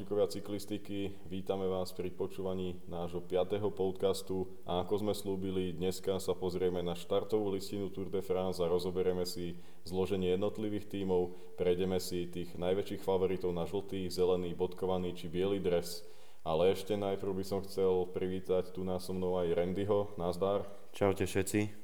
[0.00, 3.60] Fanúšikovia cyklistiky, vítame vás pri počúvaní nášho 5.
[3.68, 8.70] podcastu a ako sme slúbili, dneska sa pozrieme na štartovú listinu Tour de France a
[8.72, 15.28] rozoberieme si zloženie jednotlivých tímov, prejdeme si tých najväčších favoritov na žltý, zelený, bodkovaný či
[15.28, 16.00] biely dres.
[16.48, 20.16] Ale ešte najprv by som chcel privítať tu nás so mnou aj Randyho.
[20.16, 20.64] Nazdar.
[20.96, 21.76] Čaute všetci.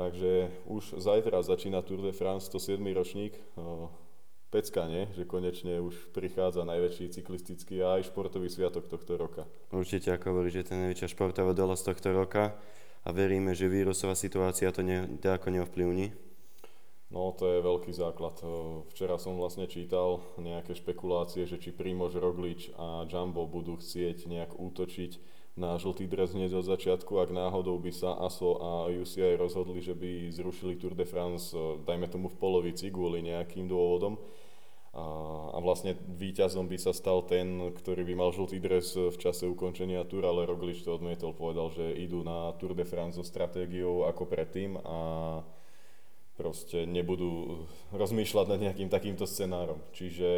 [0.00, 2.80] Takže už zajtra začína Tour de France 107.
[2.96, 3.36] ročník
[4.48, 5.08] pecka, nie?
[5.12, 9.44] že konečne už prichádza najväčší cyklistický a aj športový sviatok tohto roka.
[9.72, 12.56] Určite, ako hovorí, že to je najväčšia športová z tohto roka
[13.04, 16.12] a veríme, že vírusová situácia to ne, ako neovplyvní.
[17.08, 18.36] No to je veľký základ.
[18.92, 24.52] Včera som vlastne čítal nejaké špekulácie, že či Primož Roglič a Jumbo budú chcieť nejak
[24.60, 29.82] útočiť na žltý dres hneď od začiatku, ak náhodou by sa ASO a UCI rozhodli,
[29.82, 34.16] že by zrušili Tour de France, dajme tomu v polovici kvôli nejakým dôvodom,
[34.94, 40.06] a, vlastne víťazom by sa stal ten, ktorý by mal žltý dres v čase ukončenia
[40.06, 44.30] Tour, ale Roglič to odmietol, povedal, že idú na Tour de France so stratégiou ako
[44.30, 44.98] predtým a
[46.38, 49.82] proste nebudú rozmýšľať nad nejakým takýmto scenárom.
[49.90, 50.30] Čiže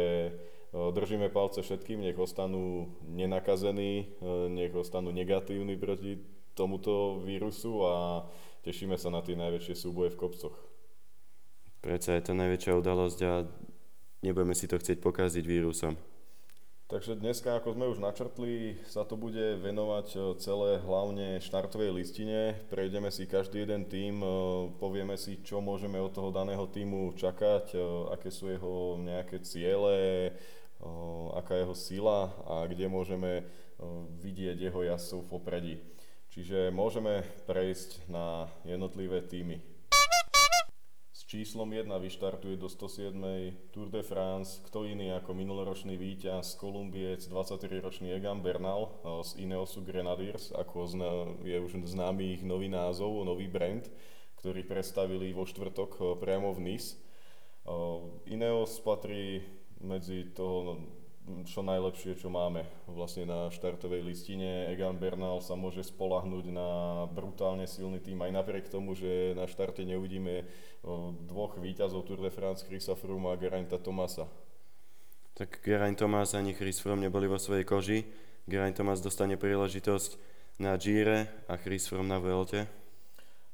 [0.71, 4.07] držíme palce všetkým, nech ostanú nenakazení,
[4.47, 6.23] nech ostanú negatívni proti
[6.55, 8.23] tomuto vírusu a
[8.63, 10.55] tešíme sa na tie najväčšie súboje v kopcoch.
[11.81, 13.33] Prečo je to najväčšia udalosť a
[14.21, 15.97] nebudeme si to chcieť pokaziť vírusom.
[16.91, 22.59] Takže dneska, ako sme už načrtli, sa to bude venovať e, celé hlavne štartovej listine.
[22.67, 24.27] Prejdeme si každý jeden tím, e,
[24.75, 27.79] povieme si, čo môžeme od toho daného týmu čakať, e,
[28.11, 30.35] aké sú jeho nejaké ciele,
[31.37, 33.45] aká je jeho sila a kde môžeme
[34.21, 35.75] vidieť jeho jazdcov v popredí.
[36.31, 39.71] Čiže môžeme prejsť na jednotlivé týmy
[41.31, 43.15] číslom 1 vyštartuje do 107.
[43.71, 48.91] Tour de France, kto iný ako minuloročný víťaz, Kolumbiec, 23-ročný Egan Bernal
[49.23, 50.91] z Ineosu Grenadiers, ako
[51.47, 53.87] je už známy ich nový názov, nový brand,
[54.43, 56.99] ktorý predstavili vo štvrtok priamo v Nice.
[58.27, 59.47] Ineos patrí
[59.81, 60.77] medzi toho
[61.45, 64.67] čo najlepšie, čo máme vlastne na štartovej listine.
[64.73, 66.69] Egan Bernal sa môže spolahnúť na
[67.13, 70.49] brutálne silný tým, aj napriek tomu, že na štarte neuvidíme
[71.29, 74.25] dvoch víťazov Tour de France, Chrisa Froome a Geraint'a Tomasa.
[75.37, 78.03] Tak Geraint Thomas ani Chris Froome neboli vo svojej koži.
[78.49, 80.17] Geraint Thomas dostane príležitosť
[80.59, 82.67] na Gire a Chris Froome na Vuelte.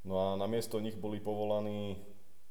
[0.08, 2.00] No a namiesto nich boli povolaní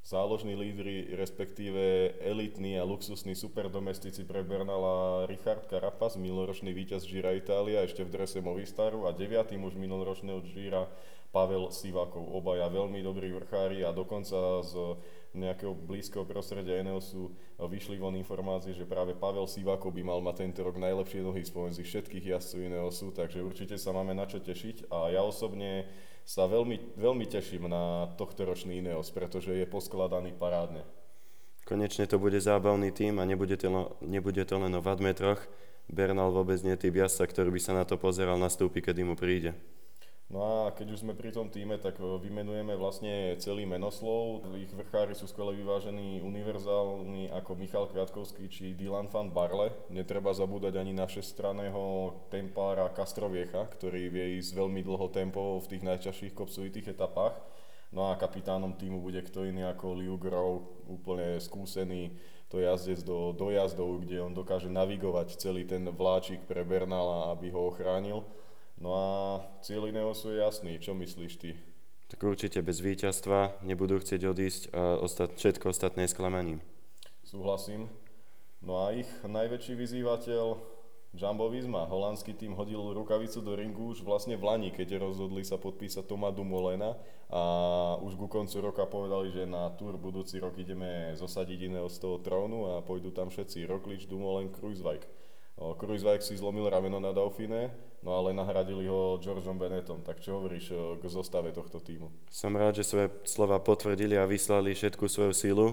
[0.07, 7.83] záložní lídry, respektíve elitní a luxusní superdomestici pre Bernala Richard Carapaz, minuloročný víťaz Gira Itália,
[7.83, 9.11] ešte v drese Movistaru.
[9.11, 10.87] A deviatý muž minuloročného Gira
[11.35, 12.23] Pavel Sivakov.
[12.23, 14.95] Obaja veľmi dobrí vrchári a dokonca z
[15.35, 20.63] nejakého blízkeho prostredia Eneosu vyšli von informácie, že práve Pavel Sivakov by mal mať tento
[20.63, 21.43] rok najlepšie nohy.
[21.43, 24.87] Spomedzi všetkých jazdcov Eneosu, takže určite sa máme na čo tešiť.
[24.87, 25.91] A ja osobne
[26.27, 30.83] sa veľmi, veľmi teším na tohto ročný Ineos, pretože je poskladaný parádne.
[31.63, 35.39] Konečne to bude zábavný tým a nebude to, nebude to len o vadmetroch.
[35.87, 39.15] Bernal vôbec nie je typ jazdca, ktorý by sa na to pozeral nastúpi, kedy mu
[39.15, 39.55] príde.
[40.27, 44.43] No a keď už sme pri tom týme, tak e, vymenujeme vlastne celý menoslov.
[44.59, 49.71] Ich vrchári sú skvele vyvážení univerzálni ako Michal Kviatkovský či Dylan van Barle.
[49.87, 55.87] Netreba zabúdať ani na šeststraného tempára Castroviecha, ktorý vie ísť veľmi dlho tempo v tých
[55.87, 57.39] najťažších kopcovitých etapách.
[57.95, 62.19] No a kapitánom týmu bude kto iný ako Liu Grove, úplne skúsený
[62.51, 67.71] to jazdec do dojazdov, kde on dokáže navigovať celý ten vláčik pre Bernala, aby ho
[67.71, 68.27] ochránil
[68.77, 69.07] No a
[69.65, 70.77] cieľ Ineosu je jasný.
[70.77, 71.57] Čo myslíš ty?
[72.07, 76.59] Tak určite bez víťazstva nebudú chcieť odísť a ostat, všetko ostatné je sklamaním.
[77.27, 77.91] Súhlasím.
[78.63, 80.77] No a ich najväčší vyzývateľ
[81.17, 85.57] Jumbo Visma, holandský tým hodil rukavicu do ringu už vlastne v Lani, keď rozhodli sa
[85.57, 86.93] podpísať Toma Dumolena
[87.33, 87.43] a
[88.05, 92.21] už ku koncu roka povedali, že na Tour budúci rok ideme zosadiť iného z toho
[92.21, 95.09] trónu a pôjdu tam všetci Roglič, Dumolen, Kruiswijk.
[95.57, 97.73] Kruiswijk si zlomil rameno na Dauphine,
[98.07, 100.07] no ale nahradili ho Georgeom Bennettom.
[100.07, 100.71] Tak čo hovoríš
[101.03, 102.07] k zostave tohto týmu?
[102.31, 105.67] Som rád, že svoje slova potvrdili a vyslali všetku svoju sílu.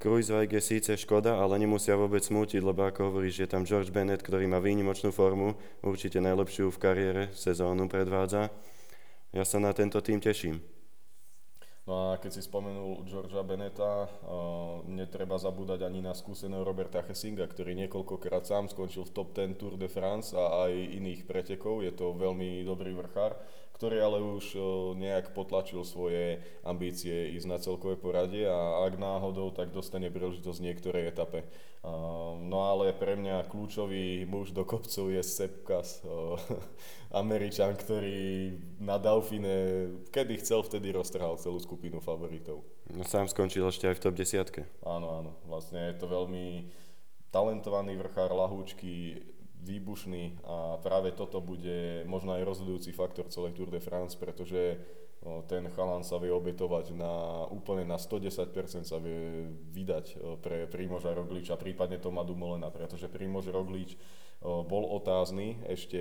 [0.00, 4.24] Kruiswijk je síce škoda, ale nemusia vôbec smútiť, lebo ako hovoríš, je tam George Bennett,
[4.24, 8.48] ktorý má výnimočnú formu, určite najlepšiu v kariére, sezónu predvádza.
[9.34, 10.79] Ja sa na tento tým teším.
[11.90, 17.42] No a keď si spomenul Georgia Beneta, uh, netreba zabúdať ani na skúseného Roberta Hessinga,
[17.50, 21.82] ktorý niekoľkokrát sám skončil v top 10 Tour de France a aj iných pretekov.
[21.82, 23.34] Je to veľmi dobrý vrchár,
[23.80, 24.60] ktorý ale už
[25.00, 30.66] nejak potlačil svoje ambície ísť na celkové poradie a ak náhodou, tak dostane príležitosť v
[30.68, 31.48] niektorej etape.
[32.44, 36.04] No ale pre mňa kľúčový muž do kopcov je Sepkas,
[37.24, 38.52] Američan, ktorý
[38.84, 42.60] na Dauphine, kedy chcel, vtedy roztrhal celú skupinu favoritov.
[42.92, 44.60] No sám skončil ešte aj v top 10.
[44.84, 46.68] Áno, áno, vlastne je to veľmi
[47.32, 49.24] talentovaný vrchár, lahúčky,
[49.60, 54.80] výbušný a práve toto bude možno aj rozhodujúci faktor celej Tour de France, pretože
[55.52, 61.60] ten chalan sa vie obetovať na úplne na 110% sa vie vydať pre Primoža Rogliča,
[61.60, 64.00] prípadne Toma Dumolena, pretože Primož Roglič
[64.40, 66.00] bol otázny ešte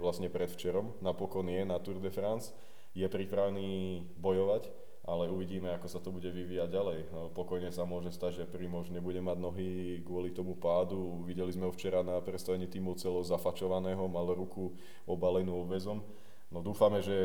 [0.00, 2.56] vlastne predvčerom, napokon je na Tour de France,
[2.96, 4.72] je pripravený bojovať,
[5.04, 6.98] ale uvidíme, ako sa to bude vyvíjať ďalej.
[7.12, 11.20] No, pokojne sa môže stať, že Primož nebude mať nohy kvôli tomu pádu.
[11.28, 14.72] Videli sme ho včera na predstavení týmu celo zafačovaného, mal ruku
[15.04, 16.00] obalenú väzom.
[16.48, 17.16] No dúfame, že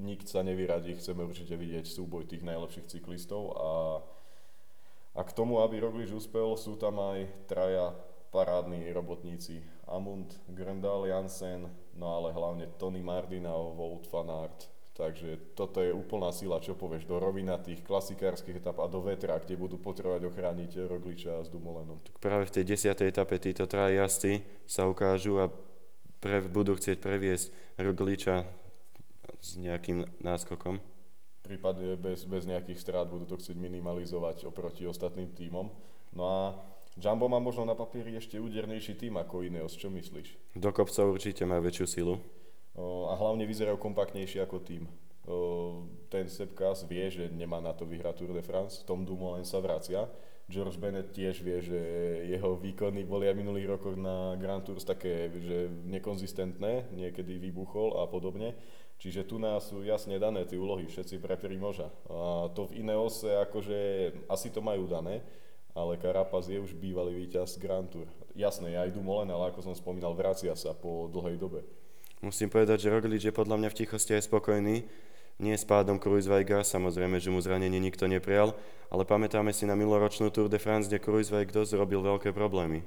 [0.00, 3.70] nikt sa nevyradí, chceme určite vidieť súboj tých najlepších cyklistov a,
[5.12, 7.92] a k tomu, aby Roglič uspel, sú tam aj traja
[8.32, 9.60] parádni robotníci.
[9.92, 11.68] Amund, Grendal, Jansen,
[12.00, 17.08] no ale hlavne Tony Mardina, Wout van Aert, Takže toto je úplná sila, čo povieš,
[17.08, 21.96] do rovinatých klasikárskych etap a do vetra, kde budú potrebovať ochrániť Rogliča s Dumoulinom.
[22.04, 25.48] Tak práve v tej desiatej etape títo traja jazdci sa ukážu a
[26.20, 27.48] pre, budú chcieť previesť
[27.80, 28.44] Rogliča
[29.40, 30.76] s nejakým náskokom.
[31.40, 35.72] Prípadne bez, bez nejakých strát budú to chcieť minimalizovať oproti ostatným tímom.
[36.12, 36.40] No a
[37.00, 40.52] Jumbo má možno na papieri ešte údernejší tým ako Ineos, čo myslíš?
[40.52, 42.20] Do kopca určite má väčšiu silu
[42.76, 44.88] a hlavne vyzerajú kompaktnejšie ako tým.
[46.10, 50.10] Ten Sepkas vie, že nemá na to vyhrať Tour de France, Tom Dumoulin sa vracia.
[50.50, 51.80] George Bennett tiež vie, že
[52.28, 58.10] jeho výkony boli aj minulých rokoch na Grand Tours také, že nekonzistentné, niekedy vybuchol a
[58.10, 58.52] podobne.
[58.98, 61.88] Čiže tu nás sú jasne dané tie úlohy, všetci pre Primoža.
[62.10, 63.78] A to v Ineose akože
[64.26, 65.22] asi to majú dané,
[65.72, 68.10] ale Carapaz je už bývalý víťaz Grand Tour.
[68.34, 71.62] Jasné, ja aj Dumoulin, ale ako som spomínal, vracia sa po dlhej dobe.
[72.22, 74.86] Musím povedať, že Roglič je podľa mňa v tichosti aj spokojný.
[75.42, 78.54] Nie s pádom Kruisweiga, samozrejme, že mu zranenie nikto neprijal,
[78.94, 82.86] ale pamätáme si na miloročnú Tour de France, kde Kruisweig dosť robil veľké problémy.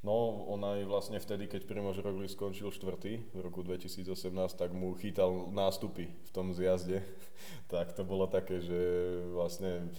[0.00, 4.08] No, on aj vlastne vtedy, keď Primož Roglič skončil štvrtý v roku 2018,
[4.56, 7.04] tak mu chytal nástupy v tom zjazde.
[7.72, 8.80] tak to bolo také, že
[9.28, 9.92] vlastne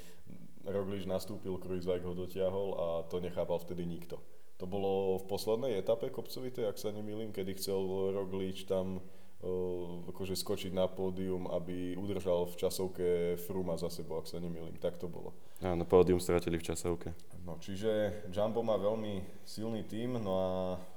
[0.66, 4.18] Roglič nastúpil, Kruisweig ho dotiahol a to nechápal vtedy nikto.
[4.58, 7.78] To bolo v poslednej etape kopcovitej, ak sa nemýlim, kedy chcel
[8.10, 13.08] Roglič tam uh, akože skočiť na pódium, aby udržal v časovke
[13.46, 14.74] Fruma za sebou, ak sa nemýlim.
[14.82, 15.38] Tak to bolo.
[15.62, 17.14] Áno, pódium stratili v časovke.
[17.46, 20.50] No, čiže Jumbo má veľmi silný tím, no a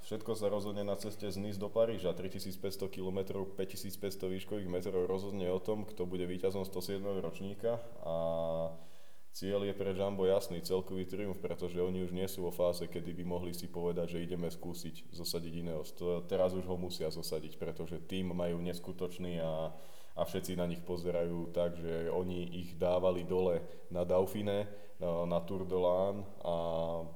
[0.09, 2.17] všetko sa rozhodne na ceste z Nice do Paríža.
[2.17, 7.05] 3500 km, 5500 výškových metrov rozhodne o tom, kto bude víťazom 107.
[7.23, 8.17] ročníka a
[9.31, 13.15] Cieľ je pre Jumbo jasný, celkový triumf, pretože oni už nie sú vo fáze, kedy
[13.15, 15.87] by mohli si povedať, že ideme skúsiť zosadiť iného.
[16.27, 19.71] Teraz už ho musia zosadiť, pretože tým majú neskutočný a,
[20.19, 23.63] a všetci na nich pozerajú tak, že oni ich dávali dole
[23.95, 24.67] na Dauphine,
[24.99, 26.55] na, na Tour de Lán a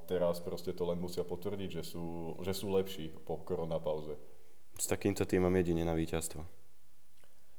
[0.07, 4.15] teraz proste to len musia potvrdiť, že sú, že sú lepší po koronapauze.
[4.79, 6.64] S takýmto týmom jedine na víťazstvo.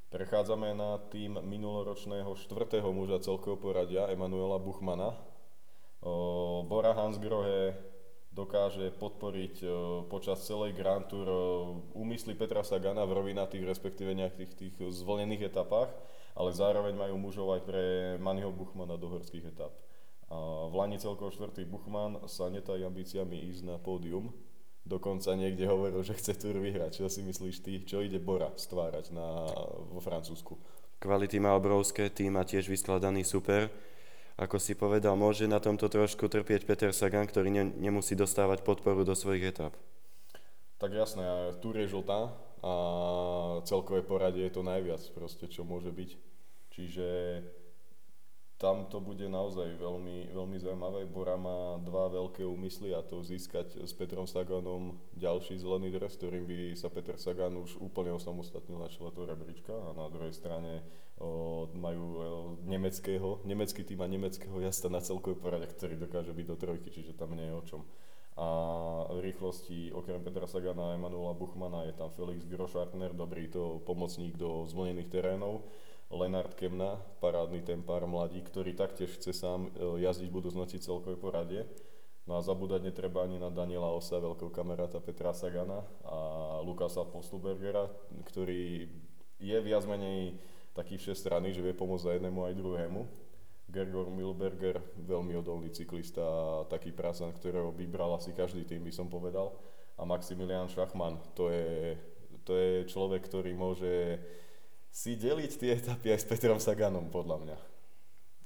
[0.07, 5.11] Prechádzame na tým minuloročného štvrtého muža celkového poradia Emanuela Buchmana.
[6.63, 7.75] Bora Hansgrohe
[8.31, 9.67] dokáže podporiť
[10.07, 11.27] počas celej Grand Tour
[11.91, 15.91] úmysly Petra Sagana v rovinatých, respektíve nejakých tých zvolených etapách,
[16.39, 17.83] ale zároveň majú mužov aj pre
[18.23, 19.75] Maniho Buchmana do horských etap.
[20.71, 24.31] v Lani celkovo štvrtý Buchman sa netají ambíciami ísť na pódium,
[24.87, 27.03] dokonca niekde hovoril, že chce Tour vyhrať.
[27.03, 27.83] Čo si myslíš ty?
[27.83, 29.45] Čo ide Bora stvárať na,
[29.91, 30.55] vo Francúzsku?
[30.97, 33.69] Kvality má obrovské, tým má tiež vyskladaný super.
[34.37, 39.05] Ako si povedal, môže na tomto trošku trpieť Peter Sagan, ktorý ne, nemusí dostávať podporu
[39.05, 39.73] do svojich etap.
[40.77, 41.25] Tak jasné,
[41.57, 42.73] Tour je žltá a
[43.65, 46.09] celkové poradie je to najviac, proste, čo môže byť.
[46.73, 47.07] Čiže
[48.57, 51.05] tam to bude naozaj veľmi, veľmi zaujímavé.
[51.05, 56.49] Bora má dva veľké úmysly a to získať s Petrom Saganom ďalší zelený dres, ktorým
[56.49, 60.81] by sa Peter Sagan už úplne osamostatnil na čele toho rebríčka a na druhej strane
[61.21, 62.17] o, majú o,
[62.65, 67.13] nemeckého, nemecký tým a nemeckého jazda na celkovej porade, ktorý dokáže byť do trojky, čiže
[67.13, 67.81] tam nie je o čom.
[68.37, 68.47] A
[69.13, 74.37] v rýchlosti okrem Petra Sagana a Emanuela Buchmana je tam Felix Groschartner, dobrý to pomocník
[74.37, 75.65] do zvolených terénov
[76.07, 81.67] Lenard Kemna, parádny tempár mladí, ktorý taktiež chce sám e, jazdiť v budúcnosti celkovej poradie.
[82.27, 86.17] No a zabúdať netreba ani na Daniela Osa, veľkého kamaráta Petra Sagana a
[86.59, 87.87] Lukasa Postulbergera,
[88.27, 88.91] ktorí
[89.39, 90.35] je viac menej
[90.75, 93.01] taký všestranný, že vie pomôcť aj jednému aj druhému.
[93.67, 96.23] Gergor Milberger, veľmi odolný cyklista,
[96.71, 99.55] taký prasan, ktorého by bral asi každý tým, by som povedal.
[99.99, 101.95] A Maximilian Schachmann, to je,
[102.47, 104.19] to je človek, ktorý môže
[104.91, 107.57] si deliť tie etapy aj s Petrom Saganom, podľa mňa.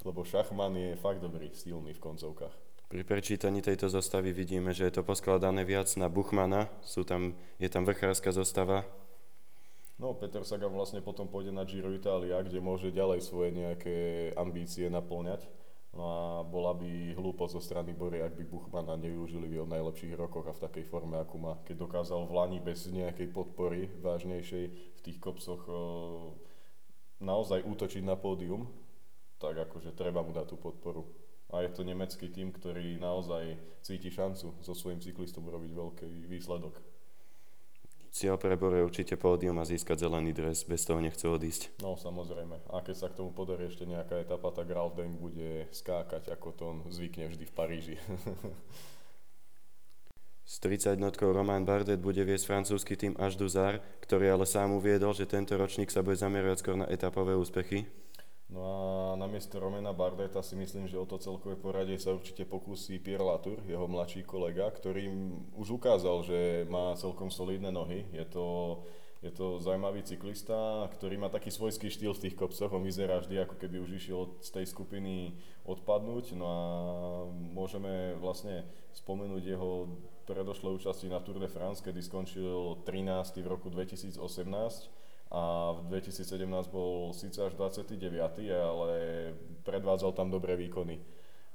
[0.01, 2.55] Lebo Schachmann je fakt dobrý, silný v koncovkách.
[2.91, 7.69] Pri prečítaní tejto zostavy vidíme, že je to poskladané viac na Buchmana, sú tam, je
[7.71, 8.83] tam vrchárska zostava,
[10.01, 13.98] No, Peter Sagan vlastne potom pôjde na Giro Italia, kde môže ďalej svoje nejaké
[14.33, 15.45] ambície naplňať.
[15.91, 20.15] No a bola by hlúposť zo strany Bory, ak by Buchmana nevyužili v jeho najlepších
[20.15, 21.60] rokoch a v takej forme, akú má.
[21.67, 25.74] Keď dokázal v Lani bez nejakej podpory vážnejšej v tých kopcoch e,
[27.19, 28.71] naozaj útočiť na pódium,
[29.36, 31.03] tak akože treba mu dať tú podporu.
[31.51, 36.90] A je to nemecký tým, ktorý naozaj cíti šancu so svojím cyklistom robiť veľký výsledok.
[38.12, 41.80] Cieľ pre Bore je určite pódium a získať zelený dres, bez toho nechce odísť.
[41.80, 42.60] No samozrejme.
[42.68, 46.48] A keď sa k tomu podarí ešte nejaká etapa, tak Ralf Deng bude skákať, ako
[46.51, 47.96] to on zvykne vždy v Paríži.
[50.51, 55.15] S 30 jednotkou Romain Bardet bude viesť francúzsky tým až Duzar, ktorý ale sám uviedol,
[55.15, 57.88] že tento ročník sa bude zamerať skôr na etapové úspechy.
[58.51, 58.75] No a
[59.15, 63.63] namiesto Romena Bardeta si myslím, že o to celkové poradie sa určite pokusí Pierre Latour,
[63.63, 65.08] jeho mladší kolega, ktorý
[65.55, 68.03] už ukázal, že má celkom solidné nohy.
[68.12, 68.48] Je to,
[69.24, 72.75] je to zaujímavý cyklista, ktorý má taký svojský štýl v tých kopcoch.
[72.75, 76.36] On vyzerá vždy, ako keby už išiel z tej skupiny odpadnúť.
[76.36, 76.60] No a
[77.31, 79.96] môžeme vlastne spomenúť jeho
[80.27, 83.39] predošlé účasti na Tour de France, kedy skončil 13.
[83.39, 84.20] v roku 2018
[85.31, 87.95] a v 2017 bol síce až 29,
[88.51, 88.97] ale
[89.63, 91.00] predvádzal tam dobré výkony.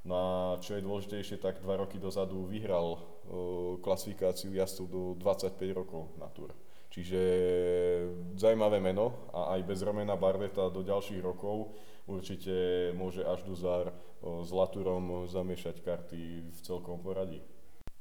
[0.07, 0.29] No a
[0.63, 6.25] čo je dôležitejšie, tak dva roky dozadu vyhral uh, klasifikáciu jazdcov do 25 rokov na
[6.31, 6.57] Tour.
[6.87, 7.21] Čiže
[8.39, 11.75] zaujímavé meno a aj bez Romena Bardeta do ďalších rokov
[12.07, 17.43] určite môže až Duzar uh, s Laturom zamiešať karty v celkom poradí.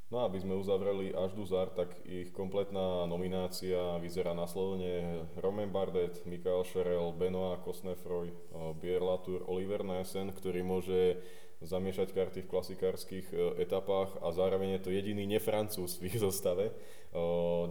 [0.07, 6.63] No aby sme uzavreli až Duzar, tak ich kompletná nominácia vyzerá nasledovne Romain Bardet, Michael
[6.63, 8.31] Scherel, Benoit Kosnefroy,
[8.79, 11.19] Bier Latour, Oliver Nessen, ktorý môže
[11.59, 16.71] zamiešať karty v klasikárskych e, etapách a zároveň je to jediný nefrancúz v ich zostave.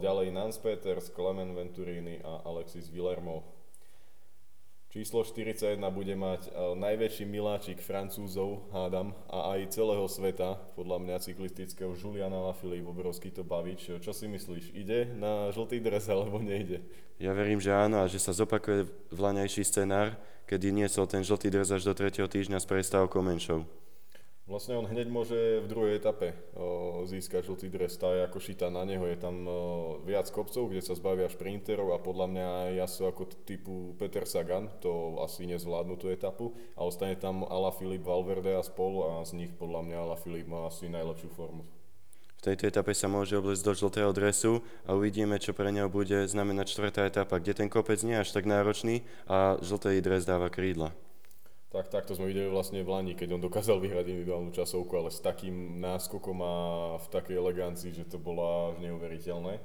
[0.02, 3.55] Ďalej Nance Peters, Clement Venturini a Alexis Villermo.
[4.96, 11.16] Číslo 41 bude mať uh, najväčší miláčik Francúzov, hádam, a aj celého sveta, podľa mňa
[11.20, 14.00] cyklistického, Juliana Lafilippe, obrovský to bavič.
[14.00, 16.80] Čo si myslíš, ide na žltý dres alebo nejde?
[17.20, 20.16] Ja verím, že áno a že sa zopakuje vlaňajší scenár,
[20.48, 22.16] kedy niesol ten žltý dres až do 3.
[22.16, 23.68] týždňa s prestávkou menšou.
[24.46, 26.30] Vlastne on hneď môže v druhej etape
[27.10, 29.42] získať žltý dres, tá je ako šita na neho, je tam
[30.06, 32.48] viac kopcov, kde sa zbavia šprinterov a podľa mňa
[32.78, 37.74] ja sú ako typu Peter Sagan, to asi nezvládnu tú etapu a ostane tam Ala
[37.74, 41.66] Filip Valverde a spol a z nich podľa mňa Ala Filip má asi najlepšiu formu.
[42.38, 46.22] V tejto etape sa môže obliecť do žltého dresu a uvidíme, čo pre neho bude
[46.30, 50.46] znamenať čtvrtá etapa, kde ten kopec nie je až tak náročný a žltý dres dáva
[50.54, 50.94] krídla.
[51.66, 55.18] Tak takto sme videli vlastne v Lani, keď on dokázal vyhrať individuálnu časovku, ale s
[55.18, 56.54] takým náskokom a
[57.02, 59.58] v takej elegancii, že to bolo až neuveriteľné.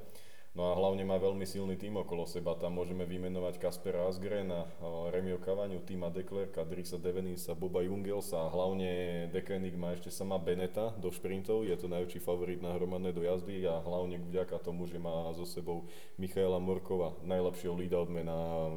[0.52, 2.52] No a hlavne má veľmi silný tým okolo seba.
[2.52, 4.68] Tam môžeme vymenovať Kaspera Asgrena,
[5.08, 10.92] Remio Cavaniu, Tima Deklerka, Drisa Devenisa, Boba Jungelsa a hlavne Dekenik má ešte sama Beneta
[11.00, 11.64] do šprintov.
[11.64, 15.88] Je to najväčší favorit na hromadné dojazdy a hlavne vďaka tomu, že má so sebou
[16.20, 18.68] Michaela Morkova, najlepšieho lead odmena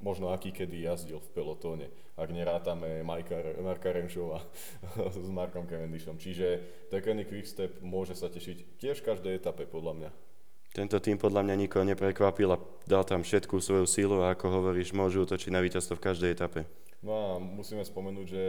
[0.00, 4.42] možno aký kedy jazdil v pelotóne, ak nerátame Marka, Marka Remšova
[5.24, 6.16] s Markom Cavendishom.
[6.16, 10.10] Čiže Tekeny Quickstep môže sa tešiť tiež každej etape podľa mňa.
[10.74, 14.90] Tento tým podľa mňa nikoho neprekvapil a dal tam všetku svoju sílu a ako hovoríš,
[14.90, 16.66] môžu útočiť na víťazstvo v každej etape.
[17.04, 18.44] No a musíme spomenúť, že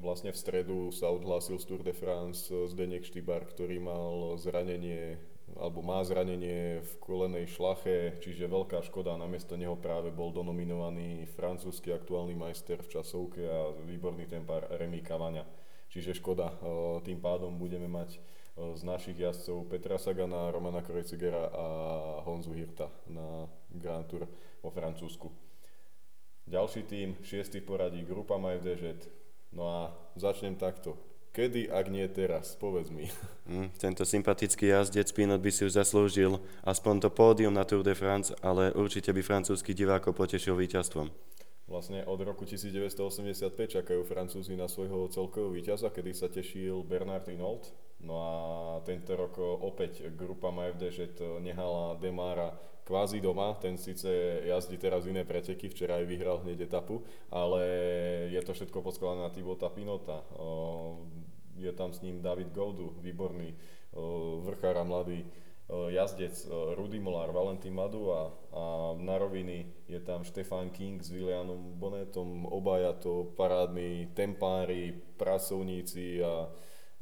[0.00, 5.20] vlastne v stredu sa odhlásil z Tour de France Zdenek Štýbar, ktorý mal zranenie
[5.56, 9.16] alebo má zranenie v kolenej šlache, čiže veľká škoda.
[9.16, 15.44] Namiesto neho práve bol donominovaný francúzsky aktuálny majster v časovke a výborný tempár Remy Cavania.
[15.92, 16.56] Čiže škoda,
[17.04, 18.16] tým pádom budeme mať
[18.52, 21.66] z našich jazdcov Petra Sagana, Romana Krojcigera a
[22.24, 24.28] Honzu Hirta na Grand Tour
[24.60, 25.28] vo Francúzsku.
[26.48, 29.08] Ďalší tým, šiestý poradí, grupa MFDŽ.
[29.52, 29.80] No a
[30.16, 30.96] začnem takto.
[31.32, 32.52] Kedy, ak nie teraz?
[32.60, 33.08] Povedz mi.
[33.48, 37.96] Mm, tento sympatický jazdec Pinot by si už zaslúžil aspoň to pódium na Tour de
[37.96, 41.08] France, ale určite by francúzsky divákov potešil víťazstvom.
[41.72, 43.48] Vlastne od roku 1985
[43.80, 47.72] čakajú Francúzi na svojho celkového víťaza, kedy sa tešil Bernard Hinault.
[48.04, 48.32] No a
[48.84, 52.52] tento rok opäť grupa MFD, nehala Demara
[52.84, 54.10] kvázi doma, ten síce
[54.44, 57.62] jazdí teraz iné preteky, včera aj vyhral hneď etapu, ale
[58.34, 60.26] je to všetko poskladané na Tibota Pinota.
[61.62, 63.54] Je tam s ním David Goudu, výborný
[64.42, 65.24] vrchár a mladý
[65.72, 68.64] jazdec Rudy Mollár, Valentín Madu a, a
[68.98, 76.52] na roviny je tam Štefan King s Willianom Bonetom, obaja to parádni tempári, pracovníci a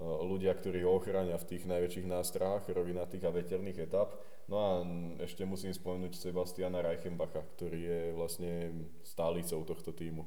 [0.00, 4.16] ľudia, ktorí ho ochránia v tých najväčších nástrách, rovinatých a veterných etap.
[4.48, 4.70] No a
[5.20, 8.52] ešte musím spomenúť Sebastiana Reichenbacha, ktorý je vlastne
[9.04, 10.24] stálicou tohto týmu.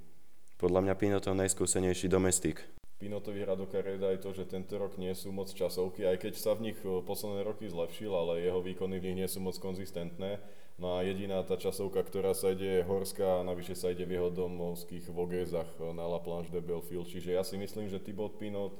[0.62, 2.62] Podľa mňa Pinotov najskúsenejší domestik.
[3.04, 6.56] Pinotovi hrá do aj to, že tento rok nie sú moc časovky, aj keď sa
[6.56, 10.40] v nich posledné roky zlepšil, ale jeho výkony v nich nie sú moc konzistentné.
[10.80, 14.16] No a jediná tá časovka, ktorá sa ide je horská a navyše sa ide v
[14.16, 17.12] jeho domovských vogézach na La Planche de Belfield.
[17.12, 18.80] Čiže ja si myslím, že Thibaut Pinot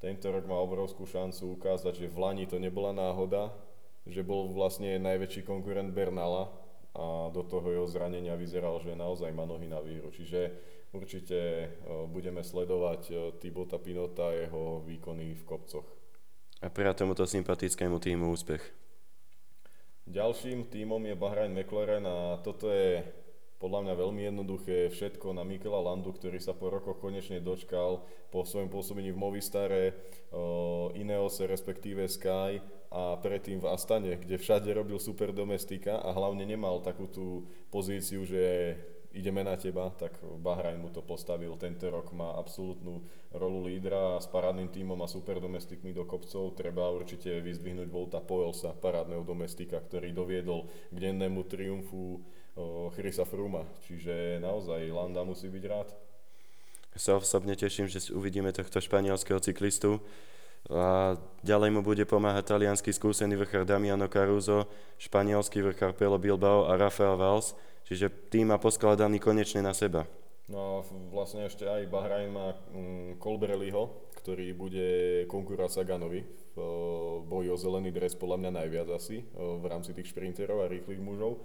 [0.00, 3.52] tento rok má obrovskú šancu ukázať, že v Lani to nebola náhoda,
[4.08, 6.48] že bol vlastne najväčší konkurent Bernala
[6.96, 10.08] a do toho jeho zranenia vyzeral, že naozaj má nohy na výhru.
[10.08, 10.56] Čiže
[10.92, 11.68] určite
[12.08, 15.86] budeme sledovať Tibota Pinota a jeho výkony v kopcoch.
[16.58, 18.60] A pre tomuto sympatickému týmu úspech.
[20.08, 23.04] Ďalším týmom je Bahrain McLaren a toto je
[23.58, 28.46] podľa mňa veľmi jednoduché všetko na Mikela Landu, ktorý sa po rokoch konečne dočkal po
[28.46, 29.98] svojom pôsobení v Movistare,
[30.94, 36.80] Ineose respektíve Sky a predtým v Astane, kde všade robil super domestika a hlavne nemal
[36.80, 38.78] takú tú pozíciu, že
[39.16, 41.56] ideme na teba, tak Bahrajn mu to postavil.
[41.56, 46.56] Tento rok má absolútnu rolu lídra a s parádnym tímom a super domestikmi do kopcov
[46.56, 52.20] treba určite vyzdvihnúť Volta Poelsa, parádneho domestika, ktorý doviedol k dennému triumfu
[52.98, 53.64] Chrisa Fruma.
[53.86, 55.88] Čiže naozaj Landa musí byť rád.
[56.98, 60.02] Sa osobne teším, že uvidíme tohto španielského cyklistu.
[60.66, 61.14] A
[61.46, 64.66] ďalej mu bude pomáhať talianský skúsený vrchár Damiano Caruso,
[64.98, 67.54] španielský vrchár Pelo Bilbao a Rafael Valls,
[67.88, 70.04] čiže tým má poskladaný konečne na seba.
[70.48, 74.88] No a vlastne ešte aj Bahrajn má mm, Colbrelliho, ktorý bude
[75.28, 76.24] konkurovať Saganovi
[76.56, 80.98] v boji o zelený dres podľa mňa najviac asi v rámci tých šprinterov a rýchlych
[80.98, 81.44] mužov.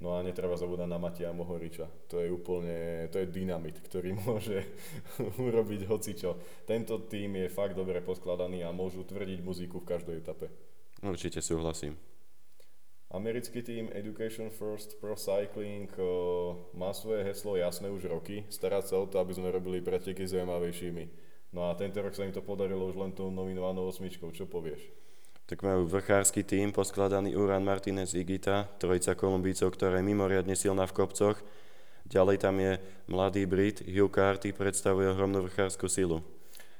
[0.00, 1.84] No a netreba zabúdať na Matia Mohoriča.
[2.08, 4.64] To je úplne, to je dynamit, ktorý môže
[5.36, 6.64] urobiť hocičo.
[6.64, 10.48] Tento tým je fakt dobre poskladaný a môžu tvrdiť muziku v každej etape.
[11.04, 12.00] Určite súhlasím.
[13.10, 15.90] Americký tým Education First Pro Cycling
[16.78, 21.04] má svoje heslo jasné už roky, starať sa o to, aby sme robili preteky zaujímavejšími.
[21.50, 25.10] No a tento rok sa im to podarilo už len tou nominovanou osmičkou, čo povieš?
[25.50, 30.94] tak majú vrchársky tým poskladaný Uran Martinez Igita, trojica Kolumbícov, ktorá je mimoriadne silná v
[30.94, 31.42] kopcoch.
[32.06, 32.78] Ďalej tam je
[33.10, 36.22] mladý Brit Hugh Carty, predstavuje ohromnú vrchárskú silu.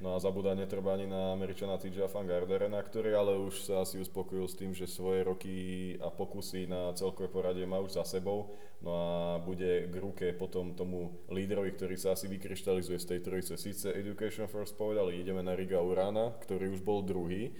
[0.00, 4.00] No a zabúdať netreba ani na Američana TJ Van Garderena, ktorý ale už sa asi
[4.00, 5.52] uspokojil s tým, že svoje roky
[6.00, 8.48] a pokusy na celkové poradie má už za sebou.
[8.80, 13.52] No a bude k ruke potom tomu lídrovi, ktorý sa asi vykryštalizuje z tej trojice.
[13.60, 17.52] Sice Education First povedali, ideme na Riga Urana, ktorý už bol druhý,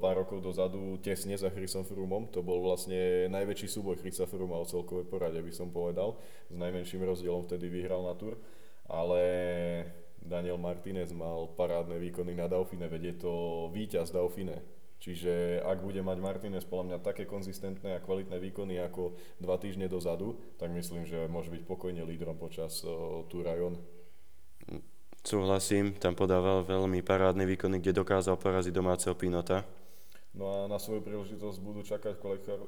[0.00, 2.32] pár rokov dozadu tesne za Chrisom Frumom.
[2.32, 6.16] To bol vlastne najväčší súboj Chrisa Fruma o celkové porade, by som povedal.
[6.48, 8.40] S najmenším rozdielom vtedy vyhral na tur.
[8.88, 9.20] Ale
[10.22, 13.32] Daniel Martinez mal parádne výkony na Dauphine, veď je to
[13.72, 14.60] víťaz Dauphine.
[14.98, 19.86] Čiže ak bude mať Martinez podľa mňa také konzistentné a kvalitné výkony ako dva týždne
[19.86, 23.78] dozadu, tak myslím, že môže byť pokojne lídrom počas uh, Turajon.
[25.22, 29.62] Súhlasím, tam podával veľmi parádne výkony, kde dokázal poraziť domáceho Pinota.
[30.34, 32.14] No a na svoju príležitosť budú čakať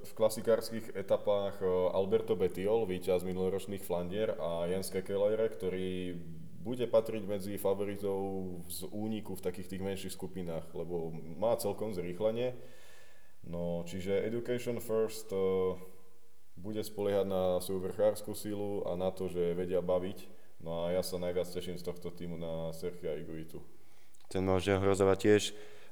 [0.02, 1.62] v klasikárskych etapách
[1.94, 6.18] Alberto Betiol, víťaz minuloročných Flandier a Jens Kekelere, ktorý
[6.60, 8.20] bude patriť medzi favoritov
[8.68, 11.08] z úniku v takých tých menších skupinách, lebo
[11.40, 12.52] má celkom zrýchlenie.
[13.48, 15.80] No, čiže Education First uh,
[16.60, 20.28] bude spoliehať na svoju vrchárskú sílu a na to, že vedia baviť.
[20.60, 23.64] No a ja sa najviac teším z tohto týmu na Sergia Iguitu.
[24.28, 25.42] Ten môže ohrozovať tiež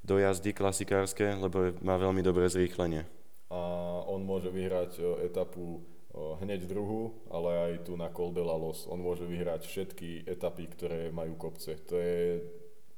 [0.04, 3.08] do jazdy klasikárske, lebo má veľmi dobré zrýchlenie.
[3.48, 3.60] A
[4.04, 5.80] on môže vyhrať etapu
[6.42, 8.86] hneď druhú, ale aj tu na Col de la Los.
[8.90, 11.78] On môže vyhrať všetky etapy, ktoré majú kopce.
[11.88, 12.42] To je,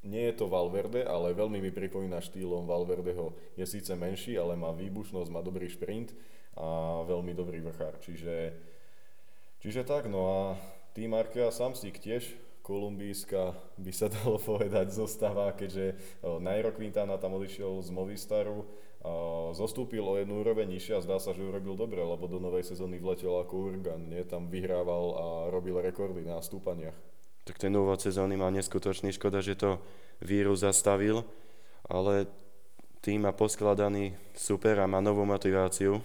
[0.07, 3.33] nie je to Valverde, ale veľmi mi pripomína štýlom Valverdeho.
[3.57, 6.17] Je síce menší, ale má výbušnosť, má dobrý šprint
[6.57, 8.01] a veľmi dobrý vrchár.
[8.01, 8.57] Čiže,
[9.61, 10.41] čiže tak, no a
[10.97, 12.27] tým Arkea Samsik tiež
[12.61, 15.97] kolumbijská by sa dalo povedať zostáva, keďže
[16.39, 18.63] Nairo Quintana tam odišiel z Movistaru,
[19.57, 23.01] zostúpil o jednu úroveň nižšie a zdá sa, že urobil dobre, lebo do novej sezóny
[23.01, 24.23] vletel ako Urgan, nie?
[24.29, 26.95] tam vyhrával a robil rekordy na stúpaniach.
[27.49, 29.81] Tak ten úvod sezóny mal neskutočný, škoda, že to
[30.21, 31.25] vírus zastavil,
[31.89, 32.29] ale
[33.01, 36.05] tým má poskladaný super a má novú motiváciu.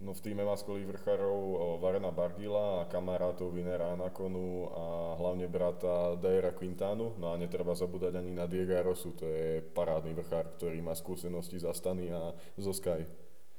[0.00, 6.16] No v týme má skvelých vrchárov Varena Bargila a kamarátov Vinera Anakonu a hlavne brata
[6.16, 7.20] Daira Quintánu.
[7.20, 11.60] No a netreba zabúdať ani na Diego Rosu, to je parádny vrchár, ktorý má skúsenosti
[11.60, 13.04] za Stany a zo Sky.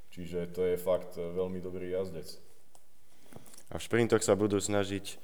[0.09, 2.41] Čiže to je fakt veľmi dobrý jazdec.
[3.69, 5.21] A v šprintoch sa budú snažiť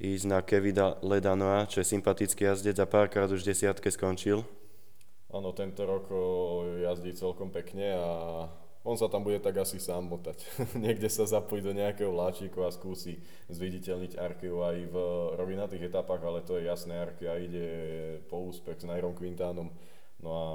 [0.00, 4.48] ísť na Kevida Ledanoa, čo je sympatický jazdec a párkrát už desiatke skončil.
[5.28, 6.08] Áno, tento rok
[6.80, 8.10] jazdí celkom pekne a
[8.84, 10.44] on sa tam bude tak asi sám motať.
[10.84, 13.16] Niekde sa zapojí do nejakého vláčiku a skúsi
[13.48, 14.96] zviditeľniť Arkeu aj v
[15.40, 17.66] rovinatých etapách, ale to je jasné, Arkea ide
[18.28, 19.72] po úspech s Nairom Quintánom.
[20.20, 20.48] No a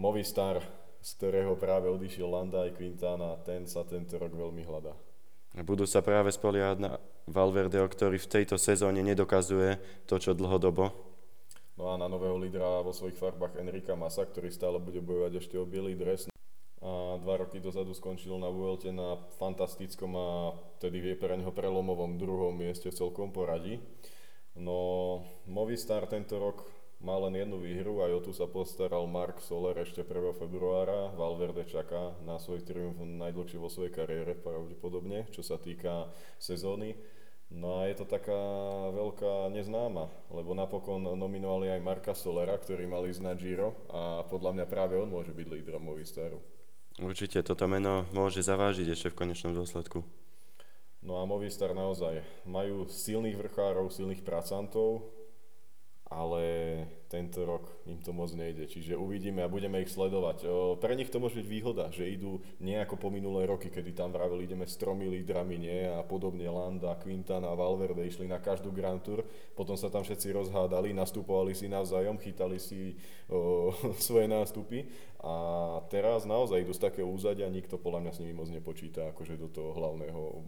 [0.00, 0.64] Movistar,
[1.04, 4.96] z ktorého práve odišiel Landa aj Quintana, ten sa tento rok veľmi hľadá.
[5.60, 6.96] Budú sa práve spoliehať na
[7.28, 9.76] Valverdeho, ktorý v tejto sezóne nedokazuje
[10.08, 10.96] to, čo dlhodobo.
[11.76, 15.60] No a na nového lídra vo svojich farbách Enrika Masa, ktorý stále bude bojovať ešte
[15.60, 16.31] o bielý dres
[16.82, 20.28] a dva roky dozadu skončil na Vuelte na fantastickom a
[20.82, 23.78] tedy je pre neho prelomovom druhom mieste v celkom poradí.
[24.58, 26.66] No Movistar tento rok
[27.02, 30.38] má len jednu výhru, aj o tu sa postaral Mark Soler ešte 1.
[30.38, 31.10] februára.
[31.14, 36.94] Valverde čaká na svoj triumf najdlhšie vo svojej kariére pravdepodobne, čo sa týka sezóny.
[37.52, 38.38] No a je to taká
[38.96, 44.56] veľká neznáma, lebo napokon nominovali aj Marka Solera, ktorý mal ísť na Giro a podľa
[44.56, 46.40] mňa práve on môže byť lídrom Movistaru.
[47.00, 50.04] Určite toto meno môže zavážiť ešte v konečnom dôsledku.
[51.02, 55.08] No a Movistar naozaj majú silných vrchárov, silných pracantov,
[56.06, 56.44] ale
[57.12, 60.48] tento rok im to moc nejde, čiže uvidíme a budeme ich sledovať.
[60.80, 64.48] Pre nich to môže byť výhoda, že idú nejako po minulé roky, kedy tam vraveli,
[64.48, 65.92] ideme s tromi lídrami, nie?
[65.92, 70.96] A podobne Landa, Quintana Valverde išli na každú Grand Tour, potom sa tam všetci rozhádali,
[70.96, 72.96] nastupovali si navzájom, chytali si
[73.28, 73.68] o,
[74.08, 74.88] svoje nástupy
[75.20, 75.34] a
[75.92, 79.52] teraz naozaj idú z takého úzadia, nikto podľa mňa s nimi moc nepočíta, akože do
[79.52, 80.40] toho hlavného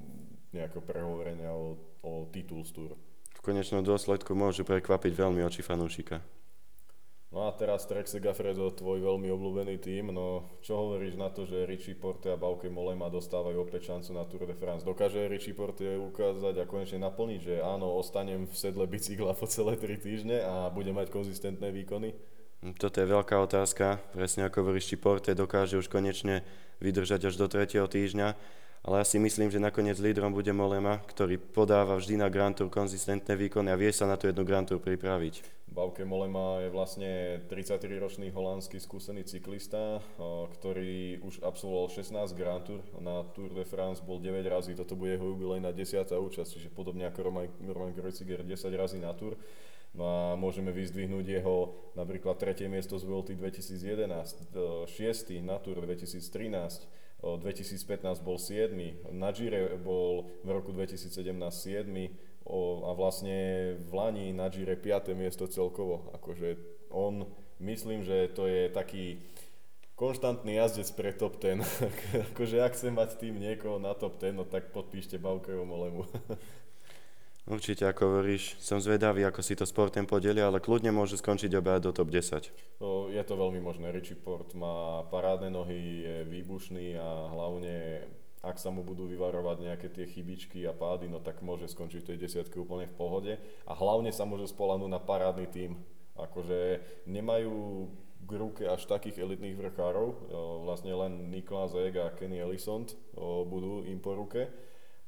[0.56, 2.90] nejakého prehovorenia o, o titul z Tour.
[3.36, 6.24] V konečnom dôsledku môžu prekvapiť veľmi oči fanúšika.
[7.34, 11.66] No a teraz Trek Segafredo, tvoj veľmi obľúbený tým, no čo hovoríš na to, že
[11.66, 14.86] Richie Porte a Bauke Molema dostávajú opäť šancu na Tour de France?
[14.86, 19.74] Dokáže Richie Porte ukázať a konečne naplniť, že áno, ostanem v sedle bicykla po celé
[19.74, 22.14] 3 týždne a budem mať konzistentné výkony?
[22.78, 26.46] Toto je veľká otázka, presne ako Richie Porte dokáže už konečne
[26.78, 27.66] vydržať až do 3.
[27.66, 28.38] týždňa
[28.84, 32.68] ale ja si myslím, že nakoniec lídrom bude Molema, ktorý podáva vždy na Grand Tour
[32.68, 35.64] konzistentné výkony a vie sa na tú jednu Grand Tour pripraviť.
[35.74, 37.10] Bauke Molema je vlastne
[37.50, 42.78] 33-ročný holandský skúsený cyklista, ktorý už absolvoval 16 Grand Tour.
[43.02, 46.06] Na Tour de France bol 9 razy, toto bude jeho jubilej na 10.
[46.14, 49.34] účasť, čiže podobne ako Roman, Roman Kreuziger 10 razy na Tour.
[49.98, 54.90] No a môžeme vyzdvihnúť jeho napríklad tretie miesto z Vuelty 2011, 6.
[55.42, 56.22] na Tour 2013,
[57.24, 58.72] 2015 bol 7.
[59.12, 61.88] Na Gire bol v roku 2017 7.
[62.84, 63.36] a vlastne
[63.80, 65.16] v Lani na Gire 5.
[65.16, 66.12] miesto celkovo.
[66.12, 66.60] Akože
[66.92, 67.24] on,
[67.64, 69.24] myslím, že to je taký
[69.94, 71.64] konštantný jazdec pre top 10.
[72.34, 76.04] akože ak chce mať tým niekoho na top 10, no tak podpíšte Baukeho Molemu.
[77.44, 81.76] Určite, ako hovoríš, som zvedavý, ako si to sportem podelia, ale kľudne môže skončiť oba
[81.76, 82.48] do top 10.
[82.80, 83.92] No, je to veľmi možné.
[83.92, 88.04] Richie Port má parádne nohy, je výbušný a hlavne
[88.40, 92.08] ak sa mu budú vyvarovať nejaké tie chybičky a pády, no tak môže skončiť v
[92.12, 93.32] tej desiatke úplne v pohode.
[93.68, 95.80] A hlavne sa môže spolahnúť na parádny tím.
[96.16, 97.88] Akože nemajú
[98.24, 100.32] k ruke až takých elitných vrchárov,
[100.64, 102.88] vlastne len Niklas Ek a Kenny Ellison
[103.48, 104.48] budú im po ruke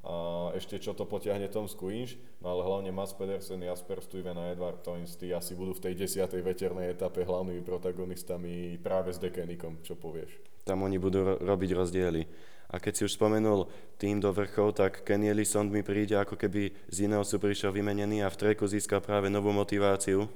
[0.07, 0.15] a
[0.55, 4.79] ešte čo to potiahne Tom Squinch, no ale hlavne Mats Pedersen, Jasper Stuyven a Edward
[4.79, 9.99] Toins, tí asi budú v tej desiatej veternej etape hlavnými protagonistami práve s Dekenikom, čo
[9.99, 10.63] povieš?
[10.63, 12.23] Tam oni budú ro- robiť rozdiely.
[12.71, 13.67] A keď si už spomenul
[13.99, 18.23] tým do vrchov, tak Kenny Ellison mi príde ako keby z iného sú prišiel vymenený
[18.23, 20.27] a v treku získal práve novú motiváciu.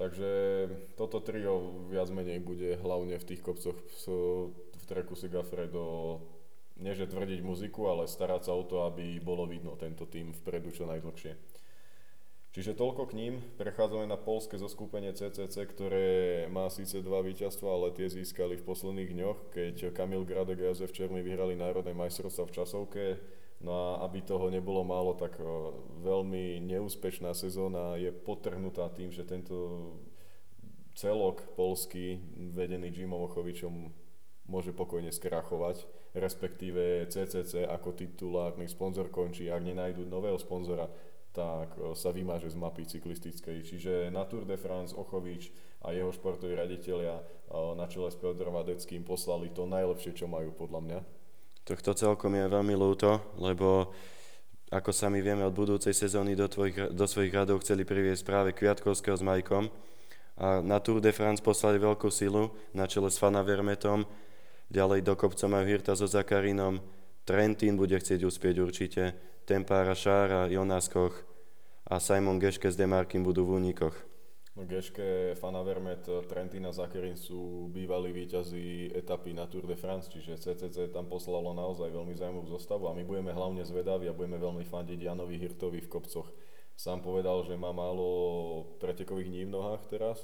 [0.00, 0.30] Takže
[0.96, 6.18] toto trio viac menej bude hlavne v tých kopcoch v treku Sigafredo
[6.78, 10.74] nie že tvrdiť muziku, ale starať sa o to, aby bolo vidno tento tým vpredu
[10.74, 11.34] čo najdlhšie.
[12.54, 13.34] Čiže toľko k ním.
[13.58, 16.06] Prechádzame na polské zoskupenie CCC, ktoré
[16.46, 20.94] má síce dva víťazstva, ale tie získali v posledných dňoch, keď Kamil Gradek a Jozef
[20.94, 23.04] Černý vyhrali národné majstrovstva v časovke.
[23.58, 25.34] No a aby toho nebolo málo, tak
[26.06, 29.90] veľmi neúspešná sezóna je potrhnutá tým, že tento
[30.94, 32.22] celok polský,
[32.54, 33.90] vedený Jimom Ochovičom,
[34.46, 40.86] môže pokojne skrachovať respektíve CCC ako titulárny sponzor končí, ak nenájdu nového sponzora,
[41.34, 43.66] tak e, sa vymáže z mapy cyklistickej.
[43.66, 45.50] Čiže na Tour de France Ochovič
[45.82, 47.22] a jeho športoví raditeľia e,
[47.74, 50.98] na čele s Petrom Adeckým poslali to najlepšie, čo majú podľa mňa.
[51.66, 53.90] to celkom je veľmi ľúto, lebo
[54.70, 59.18] ako sami vieme, od budúcej sezóny do, tvojich, do svojich radov chceli priviesť práve Kviatkovského
[59.18, 59.66] s Majkom
[60.38, 64.06] a na Tour de France poslali veľkú silu na čele s Fana Vermetom,
[64.70, 66.80] ďalej do kopca majú Hirta so Zakarinom,
[67.24, 69.02] Trentin bude chcieť uspieť určite,
[69.48, 71.24] Tempára Šára, Jonas Koch
[71.88, 73.96] a Simon Geške s Demarkim budú v únikoch.
[74.54, 80.94] No Geške, Fanavermet, Trentina Zakerin sú bývalí víťazí etapy na Tour de France, čiže CCC
[80.94, 85.10] tam poslalo naozaj veľmi zaujímavú zostavu a my budeme hlavne zvedaví a budeme veľmi fandiť
[85.10, 86.30] Janovi Hirtovi v kopcoch.
[86.78, 90.22] Sám povedal, že má málo pretekových dní v nohách teraz,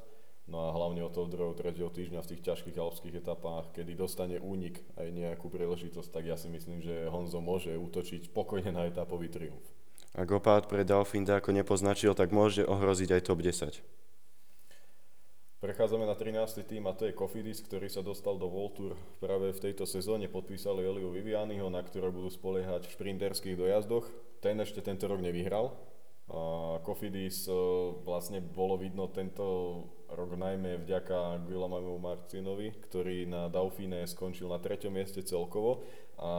[0.51, 4.37] no a hlavne od toho druhého, tretieho týždňa v tých ťažkých alpských etapách, kedy dostane
[4.43, 9.31] únik aj nejakú príležitosť, tak ja si myslím, že Honzo môže útočiť pokojne na etapový
[9.31, 9.63] triumf.
[10.11, 13.79] Ak opát pre Dauphin ako nepoznačil, tak môže ohroziť aj top 10.
[15.61, 16.65] Prechádzame na 13.
[16.65, 20.25] tým a to je Kofidis, ktorý sa dostal do Voltur práve v tejto sezóne.
[20.25, 24.09] Podpísali Eliu Vivianiho, na ktoré budú spoliehať v šprinterských dojazdoch.
[24.41, 25.77] Ten ešte tento rok nevyhral.
[26.33, 27.53] A Kofidis e,
[28.09, 29.45] vlastne bolo vidno tento
[30.15, 35.87] rok najmä vďaka Guillaume Marcinovi, ktorý na Dauphine skončil na treťom mieste celkovo
[36.21, 36.33] a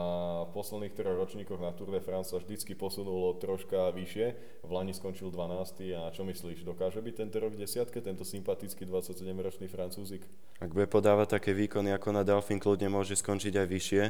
[0.46, 4.28] v posledných troch ročníkoch na Tour de France sa vždycky posunulo troška vyššie.
[4.62, 5.98] V Lani skončil 12.
[5.98, 10.22] a čo myslíš, dokáže byť tento rok v desiatke, tento sympatický 27-ročný francúzik?
[10.62, 14.04] Ak bude podávať také výkony ako na Dauphine, kľudne môže skončiť aj vyššie.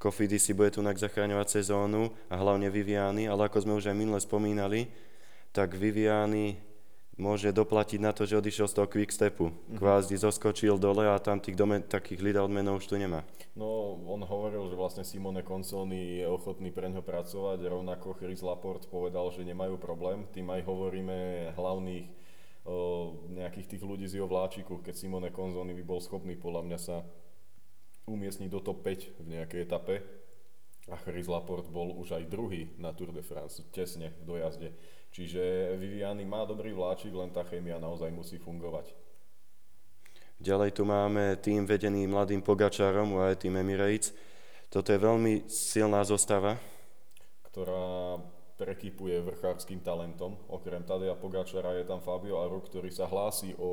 [0.00, 4.18] Kofidi si bude tunak zachráňovať sezónu a hlavne Viviany, ale ako sme už aj minule
[4.18, 4.88] spomínali,
[5.52, 6.73] tak Viviany
[7.14, 9.50] môže doplatiť na to, že odišiel z toho quickstepu.
[9.50, 9.78] Mm-hmm.
[9.78, 13.22] Kvázi zoskočil dole a tam tých domen, takých lída odmenov už tu nemá.
[13.54, 18.90] No, on hovoril, že vlastne Simone Consoni je ochotný pre ňo pracovať, rovnako Chris Laporte
[18.90, 20.26] povedal, že nemajú problém.
[20.34, 21.16] Tým aj hovoríme
[21.54, 22.06] hlavných
[22.66, 26.78] o, nejakých tých ľudí z jeho vláčiku, keď Simone Consoni by bol schopný podľa mňa
[26.82, 26.96] sa
[28.10, 30.23] umiestniť do top 5 v nejakej etape.
[30.92, 34.68] A Chris Laporte bol už aj druhý na Tour de France, tesne v dojazde.
[35.14, 38.92] Čiže Viviani má dobrý vláčik, len tá chémia naozaj musí fungovať.
[40.42, 44.12] Ďalej tu máme tým vedený mladým Pogačarom aj tým Emirates.
[44.68, 46.58] Toto je veľmi silná zostava.
[47.48, 48.18] Ktorá
[48.58, 50.34] prekypuje vrchárským talentom.
[50.50, 53.70] Okrem Tadeja Pogačara je tam Fabio Aru, ktorý sa hlási o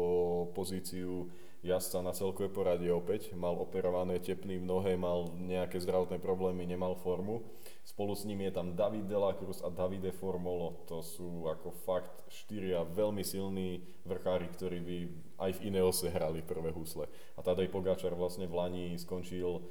[0.54, 1.30] pozíciu
[1.62, 3.34] jazdca na celkové poradie opäť.
[3.38, 7.46] Mal operované tepny v nohe, mal nejaké zdravotné problémy, nemal formu.
[7.86, 10.86] Spolu s ním je tam David Delacruz a Davide Formolo.
[10.90, 14.98] To sú ako fakt štyria veľmi silní vrchári, ktorí by
[15.42, 17.06] aj v Ineose hrali prvé husle.
[17.38, 19.62] A Tadej Pogačar vlastne v Lani skončil o,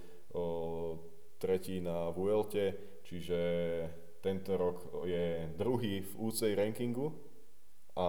[1.42, 3.38] tretí na Vuelte, čiže
[4.20, 7.29] tento rok je druhý v UCI rankingu
[8.00, 8.04] a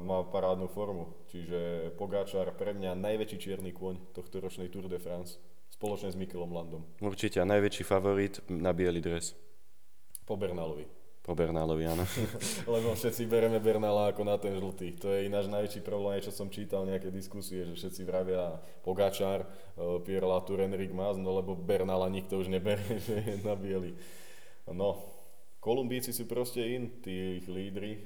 [0.00, 1.12] má parádnu formu.
[1.28, 5.36] Čiže Pogáčar pre mňa najväčší čierny kôň tohto ročnej Tour de France
[5.68, 6.82] spoločne s Mikelom Landom.
[7.04, 9.36] Určite a najväčší favorit na biely dres.
[10.24, 10.88] Po Bernalovi.
[11.26, 12.06] Po Bernálovi, áno.
[12.78, 14.94] Lebo všetci bereme Bernala ako na ten žltý.
[15.02, 19.98] To je ináč najväčší problém, čo som čítal nejaké diskusie, že všetci vravia Pogačar, eh,
[20.06, 23.98] Pierre Latour, Enric Mas, no lebo Bernala nikto už nebere, že je na biely.
[24.70, 25.02] No,
[25.66, 27.98] Kolumbíci sú proste in, tí ich lídry.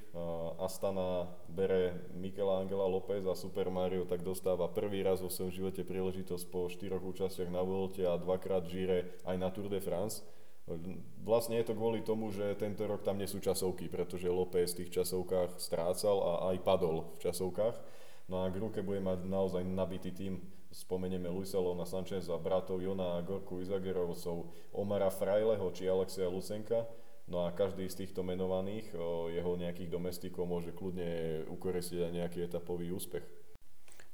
[0.57, 5.85] Astana bere Michela Angela López a Super Mario tak dostáva prvý raz vo svojom živote
[5.85, 10.25] príležitosť po štyroch účastiach na Vuelte a dvakrát Gire aj na Tour de France.
[11.21, 14.81] Vlastne je to kvôli tomu, že tento rok tam nie sú časovky, pretože López v
[14.81, 17.77] tých časovkách strácal a aj padol v časovkách.
[18.33, 20.41] No a k ruke bude mať naozaj nabitý tým.
[20.73, 26.89] Spomenieme Luisa Lona Sancheza, bratov Jona a Gorku Izagerovcov, Omara Frajleho či Alexia Lusenka
[27.31, 28.91] No a každý z týchto menovaných,
[29.31, 33.23] jeho nejakých domestikov môže kľudne ukoresiť aj nejaký etapový úspech.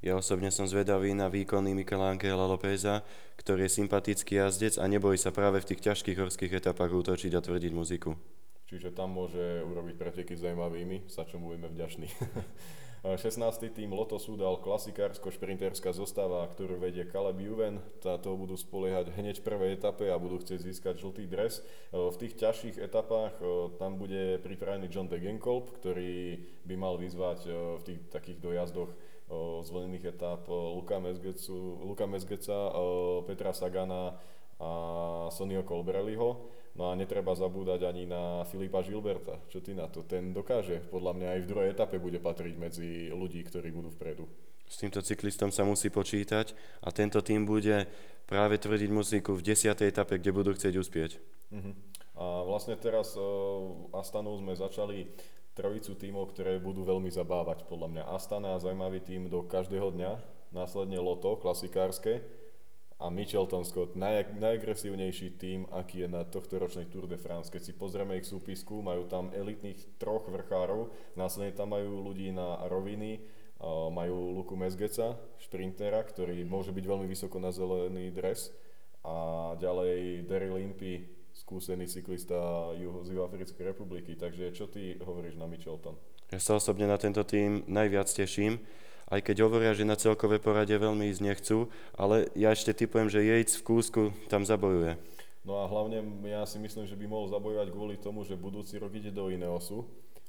[0.05, 3.01] Ja osobne som zvedavý na výkony Mikela Angela Lópeza,
[3.41, 7.41] ktorý je sympatický jazdec a nebojí sa práve v tých ťažkých horských etapách útočiť a
[7.41, 8.13] tvrdiť muziku.
[8.69, 12.13] Čiže tam môže urobiť preteky zaujímavými, za čo budeme vďační.
[13.05, 13.37] 16.
[13.77, 17.77] tým Loto dal klasikársko-šprinterská zostava, ktorú vedie Caleb Juven.
[18.01, 21.61] Táto budú spoliehať hneď v prvej etape a budú chcieť získať žltý dres.
[21.93, 23.37] V tých ťažších etapách
[23.77, 27.39] tam bude pripravený John Degenkolb, ktorý by mal vyzvať
[27.79, 28.91] v tých takých dojazdoch
[29.63, 32.73] zvolených etap Luka, Mezgecu, Luka Mezgeca,
[33.29, 34.17] Petra Sagana
[34.57, 34.71] a
[35.29, 36.56] Sonio Colbrelliho.
[36.77, 39.41] No a netreba zabúdať ani na Filipa Žilberta.
[39.49, 40.05] Čo ty na to?
[40.05, 44.29] Ten dokáže, podľa mňa aj v druhej etape bude patriť medzi ľudí, ktorí budú vpredu.
[44.69, 46.53] S týmto cyklistom sa musí počítať
[46.85, 47.89] a tento tým bude
[48.29, 49.73] práve tvrdiť muziku v 10.
[49.89, 51.17] etape, kde budú chcieť uspieť.
[51.49, 51.73] Uh-huh.
[52.19, 53.23] A vlastne teraz uh,
[53.97, 55.09] Astanu sme začali
[55.57, 57.65] trojicu tímov, ktoré budú veľmi zabávať.
[57.65, 60.11] Podľa mňa Astana zaujímavý tým do každého dňa,
[60.53, 62.21] následne Loto, klasikárske,
[62.97, 67.53] a Michelton Scott, naj, najagresívnejší tým, aký je na tohto ročnej Tour de France.
[67.53, 72.57] Keď si pozrieme ich súpisku, majú tam elitných troch vrchárov, následne tam majú ľudí na
[72.65, 73.21] roviny,
[73.93, 78.49] majú Luku Mezgeca, šprintera, ktorý môže byť veľmi vysoko na zelený dres
[79.05, 81.05] a ďalej Daryl Limpy,
[81.37, 84.17] skúsený cyklista z Juhoafrickej republiky.
[84.17, 85.93] Takže čo ty hovoríš na Michelton?
[86.33, 88.57] Ja sa osobne na tento tým najviac teším
[89.07, 93.23] aj keď hovoria, že na celkové porade veľmi ísť nechcú, ale ja ešte typujem, že
[93.23, 94.99] Yates v Kúsku tam zabojuje.
[95.47, 98.91] No a hlavne ja si myslím, že by mohol zabojovať kvôli tomu, že budúci rok
[98.91, 99.87] ide do Ineosu.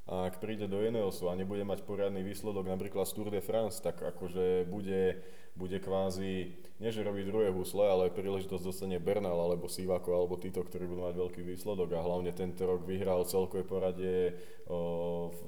[0.08, 3.82] A ak príde do Ineosu a nebude mať poriadny výsledok napríklad z Tour de France,
[3.82, 5.20] tak akože bude,
[5.52, 10.62] bude kvázi, nie že robiť druhé husle, ale príležitosť dostane Bernal alebo Sivako alebo títo,
[10.64, 11.98] ktorí budú mať veľký výsledok.
[11.98, 14.38] A hlavne tento rok vyhral celkové poradie
[14.70, 15.38] o, v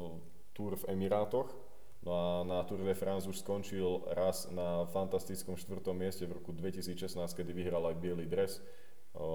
[0.52, 1.69] Tour v Emirátoch,
[2.00, 6.56] No a na Tour de France už skončil raz na fantastickom štvrtom mieste v roku
[6.56, 6.96] 2016,
[7.36, 8.64] kedy vyhral aj biely dres.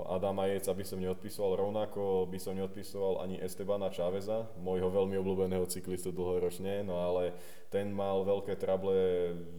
[0.10, 5.68] Adama Jejca by som neodpisoval, rovnako by som neodpisoval ani Estebana Čáveza, môjho veľmi obľúbeného
[5.68, 7.36] cyklistu dlhoročne, no ale
[7.68, 8.96] ten mal veľké trable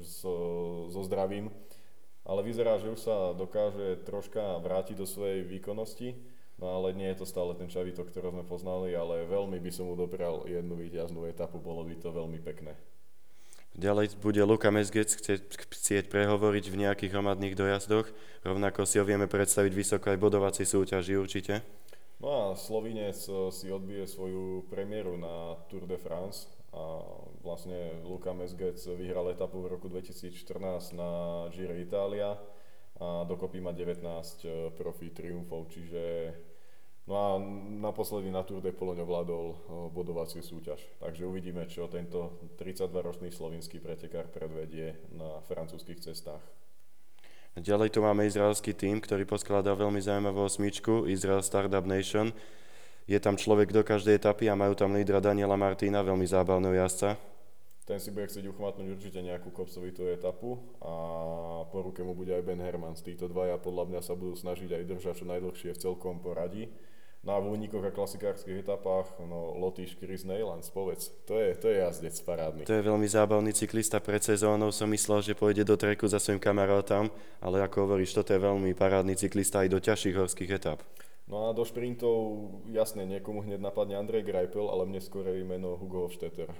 [0.01, 1.53] so, so zdravím,
[2.25, 6.17] ale vyzerá, že už sa dokáže troška vrátiť do svojej výkonnosti,
[6.57, 9.85] no ale nie je to stále ten Čavito, ktorého sme poznali, ale veľmi by som
[9.85, 12.73] mu dopral jednu výťaznú etapu, bolo by to veľmi pekné.
[13.77, 18.09] Ďalej bude Luka Mezgec chcieť prehovoriť v nejakých hromadných dojazdoch.
[18.41, 21.61] Rovnako si ho vieme predstaviť vysoko aj bodovacej súťaži určite.
[22.17, 27.05] No a Slovinec eh, si odbije svoju premiéru na Tour de France a
[27.45, 32.41] vlastne Luka Mezgec vyhral etapu v roku 2014 na Giro Italia
[32.97, 36.33] a dokopy má 19 eh, profi triumfov, čiže
[37.07, 37.39] No a
[37.79, 39.55] naposledy na Tour de Pologne ovládol
[39.95, 40.83] bodovaciu súťaž.
[40.99, 46.43] Takže uvidíme, čo tento 32-ročný slovinský pretekár predvedie na francúzských cestách.
[47.55, 52.35] Ďalej tu máme izraelský tým, ktorý poskladá veľmi zaujímavú osmičku, Israel Startup Nation.
[53.07, 57.15] Je tam človek do každej etapy a majú tam lídra Daniela Martina, veľmi zábavného jazdca.
[57.87, 60.95] Ten si bude chcieť uchmatnúť určite nejakú kopcovitú etapu a
[61.71, 62.99] po ruke mu bude aj Ben Hermans.
[62.99, 66.67] Títo dvaja podľa mňa sa budú snažiť aj držať čo najdlhšie v celkom poradí
[67.27, 72.15] na vúnikoch a klasikárskych etapách, no Lotyš Chris Neylands, povedz, to je, to je jazdec
[72.23, 72.63] parádny.
[72.63, 76.39] To je veľmi zábavný cyklista, pred sezónou som myslel, že pôjde do treku za svojim
[76.39, 77.11] kamarátom,
[77.43, 80.87] ale ako hovoríš, toto je veľmi parádny cyklista aj do ťažších horských etap.
[81.27, 82.15] No a do šprintov,
[82.71, 86.55] jasne, niekomu hneď napadne Andrej Greipel, ale mne je meno Hugo Hofstetter.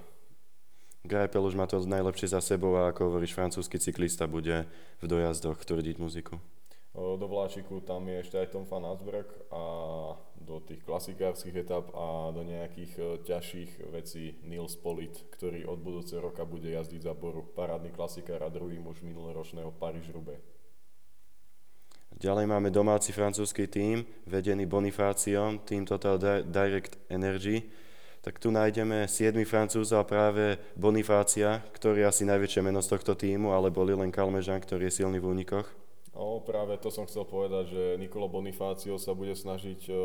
[1.07, 4.67] Greipel už má to najlepšie za sebou a ako hovoríš, francúzsky cyklista bude
[4.99, 6.35] v dojazdoch tvrdiť muziku.
[6.97, 9.63] Do vláčiku tam je ešte aj Tom van Asberg a
[10.33, 16.25] do tých klasikárskych etap a do nejakých e, ťažších vecí Nils Polit, ktorý od budúceho
[16.25, 17.45] roka bude jazdiť za Boru.
[17.45, 20.41] Parádny klasikár a druhý muž minuloročného paríž rube
[22.17, 26.17] Ďalej máme domáci francúzsky tím, vedený Bonifáciom, tým Total
[26.49, 27.61] Direct Energy.
[28.25, 33.13] Tak tu nájdeme 7 francúzov a práve Bonifácia, ktorý je asi najväčšie meno z tohto
[33.13, 35.69] týmu, ale boli len Kalmežan, ktorý je silný v únikoch.
[36.17, 39.99] No, práve to som chcel povedať, že Nikolo Bonifácio sa bude snažiť uh,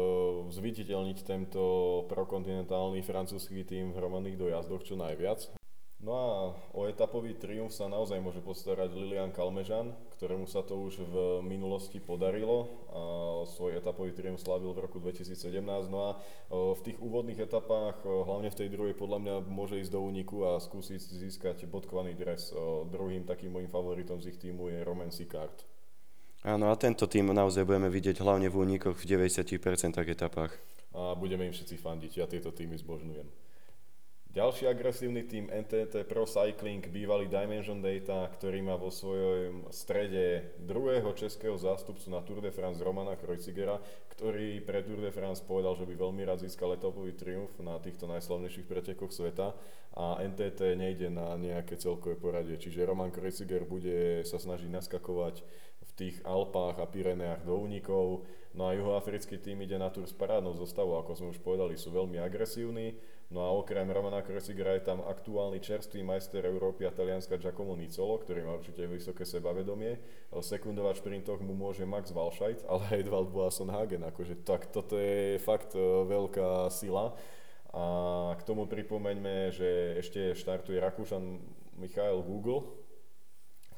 [0.53, 1.65] zviditeľniť tento
[2.13, 5.57] prokontinentálny francúzsky tým v hromadných dojazdoch čo najviac.
[6.03, 6.29] No a
[6.77, 12.03] o etapový triumf sa naozaj môže postarať Lilian Kalmežan, ktorému sa to už v minulosti
[12.03, 13.03] podarilo a
[13.47, 15.63] svoj etapový triumf slavil v roku 2017.
[15.87, 16.19] No a
[16.51, 20.59] v tých úvodných etapách, hlavne v tej druhej, podľa mňa môže ísť do úniku a
[20.59, 22.51] skúsiť získať bodkovaný dres.
[22.91, 25.72] Druhým takým môjim favoritom z ich týmu je Roman Sicard.
[26.43, 29.63] Áno, a tento tým naozaj budeme vidieť hlavne v únikoch v 90%
[30.11, 30.59] etapách.
[30.91, 33.31] A budeme im všetci fandiť, ja tieto týmy zbožňujem.
[34.33, 41.13] Ďalší agresívny tým NTT Pro Cycling, bývalý Dimension Data, ktorý má vo svojom strede druhého
[41.13, 43.77] českého zástupcu na Tour de France Romana Kreutzigera,
[44.11, 48.09] ktorý pre Tour de France povedal, že by veľmi rád získal etapový triumf na týchto
[48.09, 49.53] najslavnejších pretekoch sveta
[49.93, 55.45] a NTT nejde na nejaké celkové poradie, čiže Roman Kreuziger bude sa snažiť naskakovať
[55.97, 58.25] tých Alpách a Pyreneách do únikov.
[58.53, 61.89] No a juhoafrický tým ide na tur s parádnou zostavou, ako sme už povedali, sú
[61.89, 63.01] veľmi agresívni.
[63.33, 68.21] No a okrem Romana Krosigera je tam aktuálny čerstvý majster Európy a Talianska Giacomo Nicolo,
[68.21, 69.97] ktorý má určite vysoké sebavedomie.
[70.29, 74.05] Sekundovať v šprintoch mu môže Max Walscheid, ale Edvald Boasson Hagen.
[74.05, 77.17] Akože tak toto je fakt e, veľká sila.
[77.73, 77.85] A
[78.37, 81.41] k tomu pripomeňme, že ešte štartuje Rakúšan
[81.81, 82.82] Michael Google,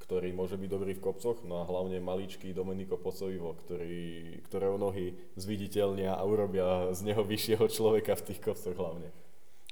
[0.05, 5.17] ktorý môže byť dobrý v kopcoch, no a hlavne maličký Domenico Pocovivo, ktorý, ktorého nohy
[5.41, 9.09] zviditeľnia a urobia z neho vyššieho človeka v tých kopcoch hlavne.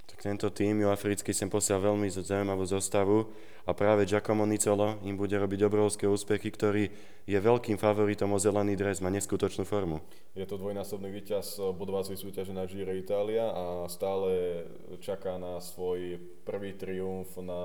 [0.09, 3.29] Tak Tento tým juafrický sem posiel veľmi zaujímavú zostavu
[3.69, 6.85] a práve Giacomo Nicolo im bude robiť obrovské úspechy, ktorý
[7.29, 10.03] je veľkým favoritom o zelený dres, má neskutočnú formu.
[10.35, 14.65] Je to dvojnásobný víťaz bodovacej súťaže na Gire Italia a stále
[14.99, 17.63] čaká na svoj prvý triumf na,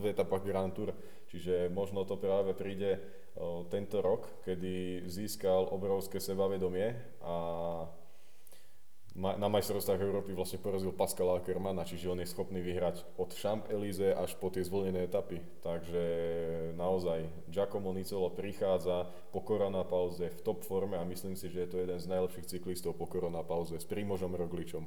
[0.00, 0.90] v etapách Grand Tour,
[1.30, 3.00] čiže možno to práve príde
[3.70, 7.36] tento rok, kedy získal obrovské sebavedomie a
[9.18, 14.38] na majstrovstvách Európy vlastne porazil Pascala Ackermana, čiže on je schopný vyhrať od Champs-Élysées až
[14.38, 15.42] po tie zvolnené etapy.
[15.66, 16.02] Takže
[16.78, 21.82] naozaj Giacomo Nicolo prichádza po koronapauze v top forme a myslím si, že je to
[21.82, 24.86] jeden z najlepších cyklistov po koronapauze s Primožom Rogličom.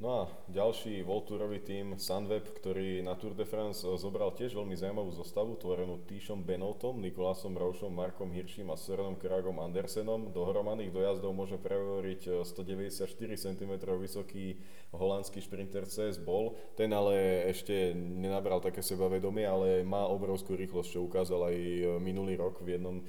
[0.00, 5.12] No a ďalší Voltúrový tým Sunweb, ktorý na Tour de France zobral tiež veľmi zaujímavú
[5.12, 10.32] zostavu, tvorenú Týšom Benotom, Nikolásom Roušom, Markom Hirším a Sørenom Kragom Andersenom.
[10.32, 14.56] Dohromaných dojazdov môže prehovoriť 194 cm vysoký
[14.96, 16.56] holandský šprinter CS Bol.
[16.80, 21.56] Ten ale ešte nenabral také sebavedomie, ale má obrovskú rýchlosť, čo ukázal aj
[22.00, 23.04] minulý rok v jednom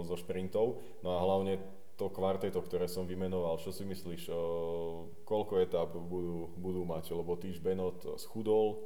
[0.00, 0.80] zo šprintov.
[1.04, 1.60] No a hlavne
[1.96, 4.32] to kvarteto, ktoré som vymenoval, čo si myslíš,
[5.28, 8.80] koľko etap budú, budú mať, lebo Týž Benot schudol,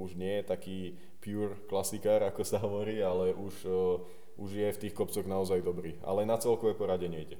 [0.00, 0.78] už nie je taký
[1.20, 3.68] pure klasikár, ako sa hovorí, ale už,
[4.40, 6.00] už je v tých kopcoch naozaj dobrý.
[6.00, 7.36] Ale na celkové porade nejde.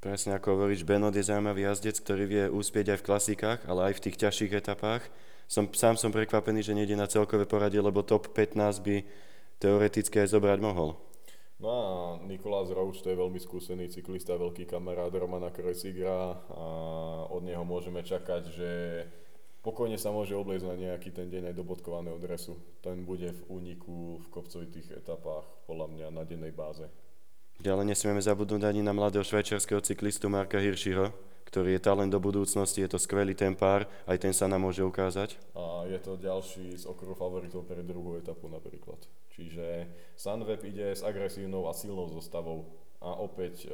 [0.00, 4.00] Presne ako hovoríš, Benot je zaujímavý jazdec, ktorý vie úspieť aj v klasikách, ale aj
[4.00, 5.04] v tých ťažších etapách.
[5.44, 9.04] Som, sám som prekvapený, že nejde na celkové poradie, lebo top 15 by
[9.60, 10.96] teoreticky aj zobrať mohol.
[11.60, 11.84] No a
[12.24, 16.64] Nikolás Rouč, to je veľmi skúsený cyklista, veľký kamarát Romana Krojsigra a
[17.28, 18.70] od neho môžeme čakať, že
[19.60, 22.56] pokojne sa môže obliecť na nejaký ten deň aj do bodkovaného dresu.
[22.80, 26.88] Ten bude v úniku v kopcovitých etapách podľa mňa na dennej báze.
[27.60, 31.12] Ďalej nesmieme zabudnúť ani na mladého švajčiarského cyklistu Marka Hirschiho,
[31.50, 35.34] ktorý je talent do budúcnosti, je to skvelý tempár, aj ten sa nám môže ukázať.
[35.58, 39.02] A je to ďalší z okruhu favoritov pre druhú etapu napríklad.
[39.34, 42.70] Čiže Sunweb ide s agresívnou a silnou zostavou
[43.02, 43.68] a opäť e,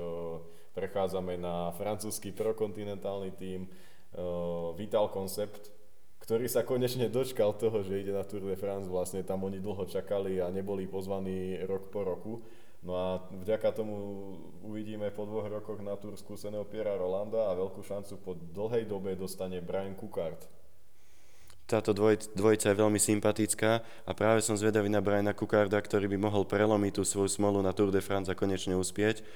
[0.73, 3.69] prechádzame na francúzsky prokontinentálny tím e,
[4.81, 5.69] Vital Concept,
[6.25, 8.89] ktorý sa konečne dočkal toho, že ide na Tour de France.
[8.89, 12.33] Vlastne tam oni dlho čakali a neboli pozvaní rok po roku.
[12.87, 13.95] No a vďaka tomu
[14.63, 19.19] uvidíme po dvoch rokoch na Tour skúseného Piera Rolanda a veľkú šancu po dlhej dobe
[19.19, 20.47] dostane Brian Cookart
[21.67, 26.19] táto dvoj, dvojica je veľmi sympatická a práve som zvedavý na Briana Kukarda, ktorý by
[26.31, 29.27] mohol prelomiť tú svoju smolu na Tour de France a konečne uspieť.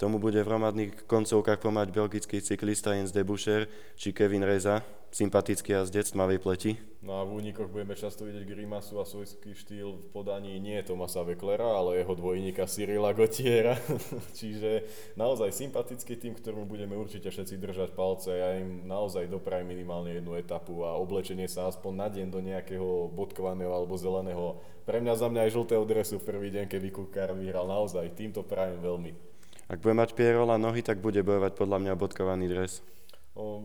[0.00, 3.68] Tomu bude v hromadných koncovkách pomáť belgický cyklista Jens de Boucher
[4.00, 4.80] či Kevin Reza,
[5.12, 6.80] sympatický jazdec tmavej pleti.
[7.04, 11.20] No a v únikoch budeme často vidieť Grimasu a svojský štýl v podaní nie Tomasa
[11.20, 13.76] Veklera, ale jeho dvojníka Cyrila Gotiera.
[14.40, 14.88] Čiže
[15.20, 18.32] naozaj sympatický tým, ktorému budeme určite všetci držať palce.
[18.32, 23.12] Ja im naozaj doprajem minimálne jednu etapu a oblečenie sa aspoň na deň do nejakého
[23.12, 24.64] bodkovaného alebo zeleného.
[24.88, 27.68] Pre mňa za mňa aj žltého dresu v prvý deň, keby Kukár vyhral.
[27.68, 29.29] Naozaj, týmto prajem veľmi.
[29.70, 32.82] Ak bude mať Pierola nohy, tak bude bojovať podľa mňa bodkovaný dres.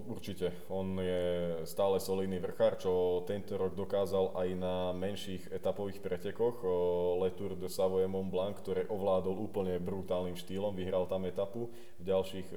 [0.06, 0.54] Určite.
[0.70, 1.24] On je
[1.66, 6.62] stále solidný vrchár, čo tento rok dokázal aj na menších etapových pretekoch.
[7.20, 11.74] Le Tour de Savoie Mont Blanc, ktoré ovládol úplne brutálnym štýlom, vyhral tam etapu.
[11.98, 12.54] V ďalších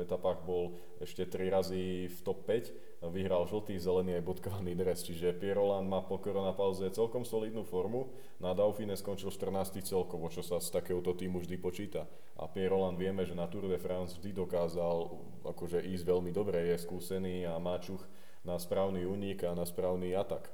[0.00, 0.72] etapách bol
[1.02, 5.98] ešte 3 razy v top 5 vyhral žltý, zelený aj bodkovaný dres, čiže Pierolan má
[6.06, 9.82] po koronapauze celkom solidnú formu, na Dauphine skončil 14.
[9.82, 12.06] celkovo, čo sa z takéhoto týmu vždy počíta.
[12.38, 15.10] A Pierolan vieme, že na Tour de France vždy dokázal
[15.42, 18.06] akože ísť veľmi dobre, je skúsený a má čuch
[18.46, 20.50] na správny únik a na správny atak.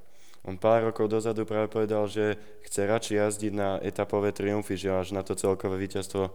[0.47, 5.13] On pár rokov dozadu práve povedal, že chce radšej jazdiť na etapové triumfy, že až
[5.13, 6.33] na to celkové víťazstvo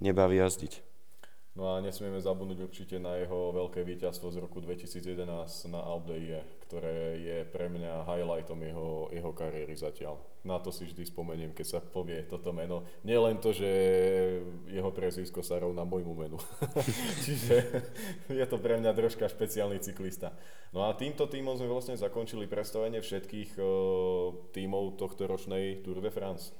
[0.00, 0.91] nebaví jazdiť.
[1.52, 5.28] No a nesmieme zabudnúť určite na jeho veľké víťazstvo z roku 2011
[5.68, 10.16] na Aldeie, ktoré je pre mňa highlightom jeho, jeho kariéry zatiaľ.
[10.48, 12.88] Na to si vždy spomeniem, keď sa povie toto meno.
[13.04, 13.68] Nie len to, že
[14.64, 16.40] jeho prezvisko sa rovná môjmu menu.
[17.28, 17.84] Čiže
[18.32, 20.32] je to pre mňa troška špeciálny cyklista.
[20.72, 23.66] No a týmto týmom sme vlastne zakončili predstavenie všetkých uh,
[24.56, 26.56] týmov tohto ročnej Tour de France.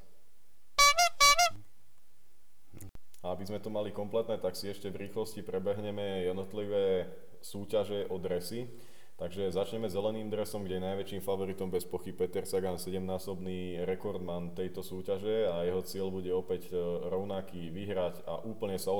[3.22, 7.06] A aby sme to mali kompletné, tak si ešte v rýchlosti prebehneme jednotlivé
[7.38, 8.66] súťaže o dresy.
[9.22, 14.82] Takže začneme zeleným dresom, kde je najväčším favoritom bez pochyb Peter Sagan, 7-násobný rekordman tejto
[14.82, 18.90] súťaže a jeho cieľ bude opäť e, rovnaký vyhrať a úplne sa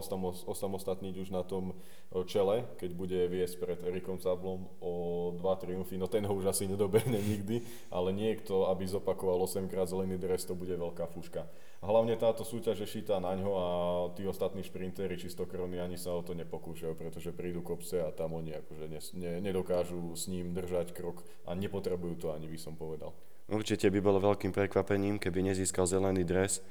[0.47, 4.93] osamostatniť už na tom e, čele, keď bude viesť pred Erikom Sablom o
[5.35, 5.99] dva triumfy.
[5.99, 10.47] No ten ho už asi nedobehne nikdy, ale niekto, aby zopakoval 8 krát zelený dres,
[10.47, 11.51] to bude veľká fuška.
[11.83, 13.67] Hlavne táto súťaž je šitá na ňo a
[14.15, 18.55] tí ostatní šprintery čistokrvní ani sa o to nepokúšajú, pretože prídu kopce a tam oni
[18.55, 23.11] akože ne, ne, nedokážu s ním držať krok a nepotrebujú to ani by som povedal.
[23.51, 26.63] Určite by bolo veľkým prekvapením, keby nezískal zelený dres.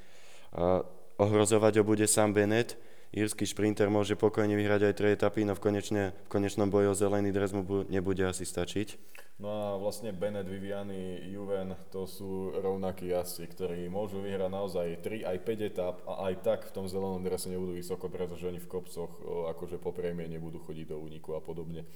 [0.55, 0.87] A
[1.19, 2.79] ohrozovať ho bude sám Bennett,
[3.11, 6.95] írsky šprinter môže pokojne vyhrať aj tri etapy, no v, konečne, v konečnom boji o
[6.95, 8.95] zelený dres mu nebude asi stačiť.
[9.41, 15.25] No a vlastne Bennett, Viviani, Juven, to sú rovnakí jazdci, ktorí môžu vyhrať naozaj 3
[15.25, 18.69] aj 5 etap a aj tak v tom zelenom drese nebudú vysoko, pretože oni v
[18.69, 19.09] kopcoch
[19.49, 21.89] akože po prémie nebudú chodiť do úniku a podobne.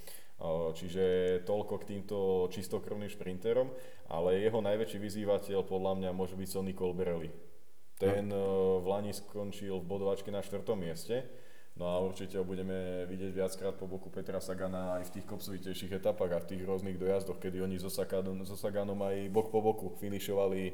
[0.74, 3.70] Čiže toľko k týmto čistokrvným šprinterom,
[4.10, 7.30] ale jeho najväčší vyzývateľ podľa mňa môže byť Sonny Colbrelli.
[7.96, 8.84] Ten no.
[8.84, 10.62] v Lani skončil v bodovačke na 4.
[10.76, 11.24] mieste,
[11.76, 16.00] No a určite ho budeme vidieť viackrát po boku Petra Sagana aj v tých kopcovitejších
[16.00, 19.60] etapách a v tých rôznych dojazdoch, kedy oni so, Saganom, so Saganom aj bok po
[19.60, 20.72] boku finišovali,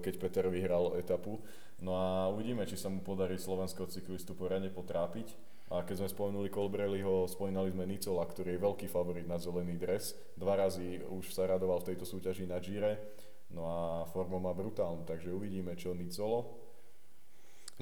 [0.00, 1.36] keď Peter vyhral etapu.
[1.84, 5.36] No a uvidíme, či sa mu podarí slovenského cyklistu poriadne potrápiť.
[5.68, 10.16] A keď sme spomenuli Colbrelliho, spomínali sme Nicola, ktorý je veľký favorit na zelený dres.
[10.40, 13.20] Dva razy už sa radoval v tejto súťaži na Gire.
[13.52, 16.62] No a formu má brutálnu, takže uvidíme, čo Nicolo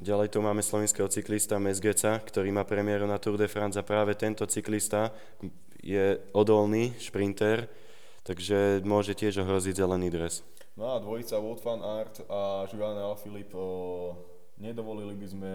[0.01, 4.17] Ďalej tu máme slovenského cyklista Mesgeca, ktorý má premiéru na Tour de France a práve
[4.17, 5.13] tento cyklista
[5.77, 7.69] je odolný šprinter,
[8.25, 10.41] takže môže tiež ohroziť zelený dres.
[10.73, 13.61] No a dvojica Wout van Aert a Julian Alaphilippe
[14.57, 15.53] nedovolili by sme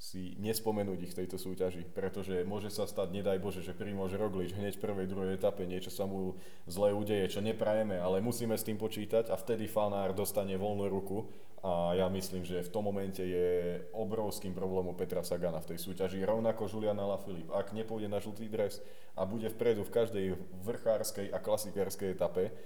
[0.00, 4.56] si nespomenúť ich v tejto súťaži, pretože môže sa stať, nedaj Bože, že Primož Roglič
[4.56, 8.64] hneď v prvej, druhej etape niečo sa mu zle udeje, čo neprajeme, ale musíme s
[8.64, 11.28] tým počítať a vtedy Fanár dostane voľnú ruku
[11.60, 16.24] a ja myslím, že v tom momente je obrovským problémom Petra Sagana v tej súťaži,
[16.24, 17.52] rovnako Julian Alaphilippe.
[17.52, 18.80] Ak nepôjde na žltý dres
[19.12, 20.26] a bude vpredu v každej
[20.64, 22.56] vrchárskej a klasikárskej etape,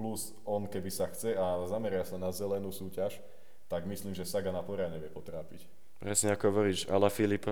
[0.00, 3.20] plus on keby sa chce a zameria sa na zelenú súťaž,
[3.68, 5.79] tak myslím, že Sagana poriadne vie potrápiť.
[6.00, 7.44] Presne ako hovoríš, Ala Filip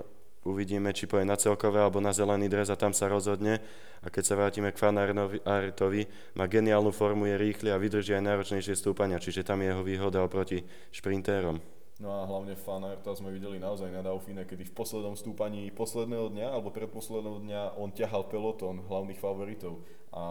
[0.49, 3.61] uvidíme, či poje na celkové alebo na zelený dres a tam sa rozhodne.
[4.01, 8.73] A keď sa vrátime k Fanartovi, má geniálnu formu, je rýchly a vydrží aj náročnejšie
[8.73, 11.61] stúpania, čiže tam je jeho výhoda oproti šprintérom.
[12.01, 16.47] No a hlavne Fanarta sme videli naozaj na Dauphine, kedy v poslednom stúpaní posledného dňa
[16.49, 19.83] alebo predposledného dňa on ťahal peloton hlavných favoritov
[20.15, 20.25] a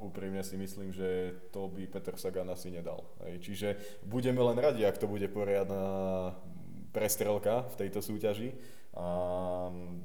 [0.00, 3.04] úprimne si myslím, že to by Peter Sagan asi nedal.
[3.20, 6.32] Čiže budeme len radi, ak to bude poriadna
[6.90, 8.56] prestrelka v tejto súťaži
[8.98, 9.08] a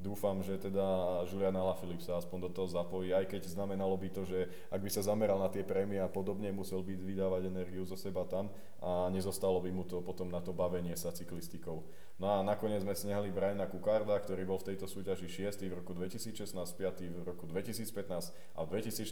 [0.05, 0.86] dúfam, že teda
[1.25, 4.89] Julian Alaphilippe sa aspoň do toho zapojí, aj keď znamenalo by to, že ak by
[4.91, 8.53] sa zameral na tie prémie a podobne, musel by vydávať energiu zo seba tam
[8.86, 11.81] a nezostalo by mu to potom na to bavenie sa cyklistikou.
[12.21, 15.65] No a nakoniec sme snehali Briana Kukarda, ktorý bol v tejto súťaži 6.
[15.65, 17.17] v roku 2016, 5.
[17.17, 17.89] v roku 2015
[18.53, 19.09] a v 2014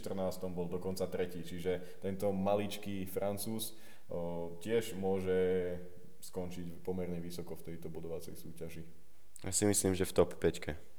[0.54, 3.74] bol dokonca tretí, čiže tento maličký Francúz
[4.06, 5.74] o, tiež môže
[6.22, 8.82] skončiť pomerne vysoko v tejto bodovacej súťaži.
[9.42, 10.92] Ja si myslím, že v top 5.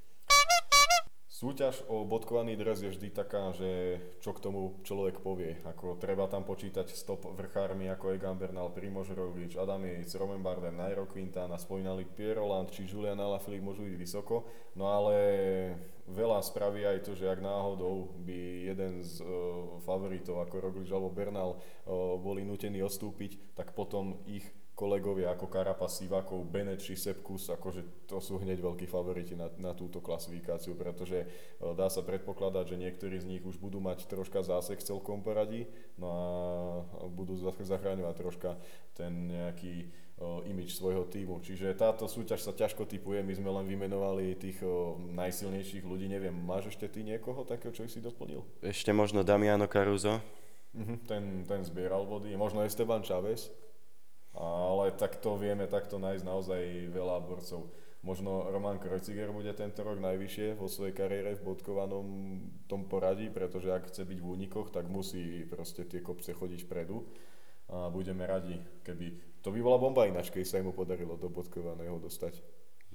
[1.43, 5.59] Súťaž o bodkovaný dres je vždy taká, že čo k tomu človek povie.
[5.67, 10.71] Ako treba tam počítať stop vrchármi ako Egan Bernal, Primož Roglič, Adam Yates, Roman Bardet,
[10.71, 14.47] Nairo Quintana, spomínali Pierre Roland či Julian Alaphilippe môžu ísť vysoko.
[14.79, 15.15] No ale
[16.07, 21.11] veľa spraví aj to, že ak náhodou by jeden z uh, favoritov ako Roglič alebo
[21.11, 24.47] Bernal uh, boli nutení odstúpiť, tak potom ich
[24.83, 29.71] kolegovia ako Karapas, Sivakov, Bennett či Sepkus, akože to sú hneď veľkí favoriti na, na
[29.71, 31.27] túto klasifikáciu, pretože e,
[31.71, 35.71] dá sa predpokladať, že niektorí z nich už budú mať troška zásek v celkom poradí,
[35.95, 36.19] no a
[37.07, 38.59] budú zachráňovať troška
[38.91, 39.87] ten nejaký
[40.19, 41.41] uh, imič svojho týmu.
[41.41, 46.33] Čiže táto súťaž sa ťažko typuje, my sme len vymenovali tých uh, najsilnejších ľudí, neviem,
[46.33, 48.45] máš ešte ty niekoho takého, čo si doplnil?
[48.61, 50.21] Ešte možno Damiano Caruso.
[50.73, 53.53] Uh-huh, ten, ten zbieral body, možno Esteban Chávez
[54.33, 57.69] ale takto vieme takto nájsť naozaj veľa borcov.
[58.03, 62.07] Možno Roman Kreuziger bude tento rok najvyššie vo svojej kariére v bodkovanom
[62.67, 67.07] tom poradí, pretože ak chce byť v únikoch, tak musí proste tie kopce chodiť vpredu.
[67.71, 69.39] A budeme radi, keby...
[69.39, 72.43] To by bola bomba ináč, keď sa mu podarilo do bodkovaného dostať.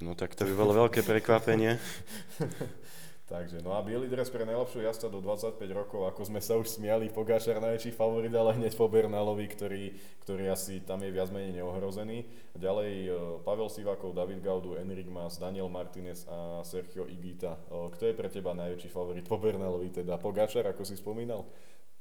[0.04, 1.80] No tak to by bolo veľké prekvapenie.
[3.28, 6.80] Takže, no a biely dres pre najlepšiu jazda do 25 rokov, ako sme sa už
[6.80, 9.92] smiali, Pogáčar najväčší favorit, ale hneď po Bernalovi, ktorý,
[10.24, 12.24] ktorý asi tam je viac menej neohrozený.
[12.56, 13.08] Ďalej e,
[13.44, 17.60] Pavel Sivakov, David Gaudu, Enrik Mas, Daniel Martinez a Sergio Igita.
[17.68, 21.44] E, kto je pre teba najväčší favorit po Bernalovi, teda Pogáčar, ako si spomínal?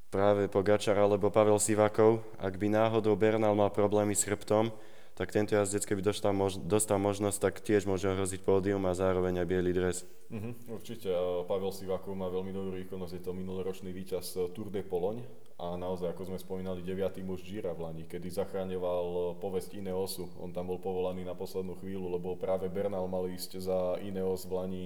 [0.07, 2.23] Práve Pogačar alebo Pavel Sivakov.
[2.39, 4.71] Ak by náhodou Bernal mal problémy s chrbtom,
[5.17, 9.41] tak tento jazdec, keby dostal, mož- dostal možnosť, tak tiež môže hroziť pódium a zároveň
[9.41, 10.05] aj biely dres.
[10.29, 11.09] Uh-huh, určite.
[11.49, 15.25] Pavel Sivakov má veľmi dobrú výkonnosť, je to minuloročný víťaz Tour de Poloň
[15.57, 17.17] a naozaj, ako sme spomínali, 9.
[17.25, 20.29] muž Gira v Lani, kedy zachráňoval povesť Ineosu.
[20.37, 24.53] On tam bol povolaný na poslednú chvíľu, lebo práve Bernal mal ísť za Ineos v
[24.53, 24.85] Lani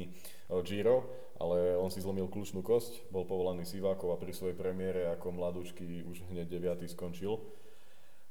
[0.64, 1.12] Giro,
[1.44, 6.08] ale on si zlomil kľúčnú kosť, bol povolaný Sivákov a pri svojej premiére ako mladúčky
[6.08, 6.48] už hneď
[6.80, 6.88] 9.
[6.88, 7.36] skončil.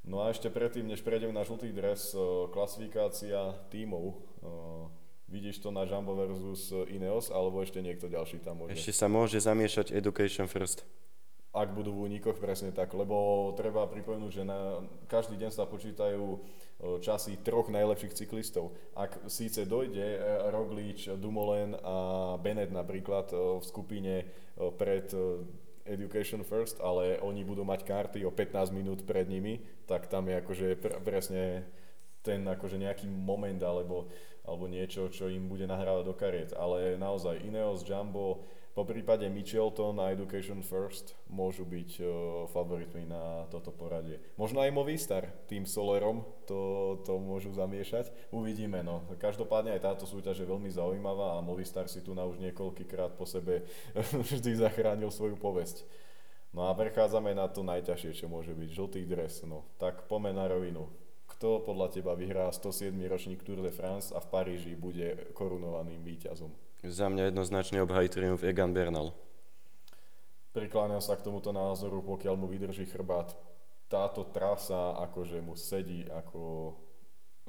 [0.05, 2.16] No a ešte predtým, než prejdem na žltý dres,
[2.51, 4.16] klasifikácia tímov.
[5.30, 8.74] Vidíš to na Jumbo versus Ineos, alebo ešte niekto ďalší tam môže?
[8.74, 10.82] Ešte sa môže zamiešať Education First
[11.51, 16.38] ak budú v únikoch, presne tak, lebo treba pripomenúť, že na, každý deň sa počítajú
[17.03, 18.78] časy troch najlepších cyklistov.
[18.94, 20.22] Ak síce dojde
[20.55, 24.30] Roglič, Dumoulin a Bennett napríklad v skupine
[24.78, 25.11] pred
[25.91, 29.59] Education First, ale oni budú mať karty o 15 minút pred nimi,
[29.91, 31.66] tak tam je akože pr- presne
[32.22, 34.07] ten akože nejaký moment alebo,
[34.47, 36.51] alebo niečo, čo im bude nahrávať do kariet.
[36.55, 42.08] Ale naozaj Ineos, Jumbo, po prípade Michelton a Education First môžu byť uh,
[42.54, 44.22] favoritmi na toto poradie.
[44.38, 48.30] Možno aj Movistar tým Solerom to, to môžu zamiešať.
[48.30, 49.02] Uvidíme, no.
[49.18, 53.26] Každopádne aj táto súťaž je veľmi zaujímavá a Movistar si tu na už niekoľkýkrát po
[53.26, 53.66] sebe
[54.30, 55.82] vždy zachránil svoju povesť.
[56.50, 58.70] No a prechádzame na to najťažšie, čo môže byť.
[58.70, 59.66] Žltý dres, no.
[59.78, 60.90] Tak poďme na rovinu.
[61.30, 62.90] Kto podľa teba vyhrá 107.
[63.06, 66.69] ročník Tour de France a v Paríži bude korunovaným víťazom?
[66.80, 69.12] Za mňa jednoznačne obhají triumf Egan Bernal.
[70.56, 73.36] Prikláňam sa k tomuto názoru, pokiaľ mu vydrží chrbát.
[73.92, 76.72] Táto trasa akože mu sedí ako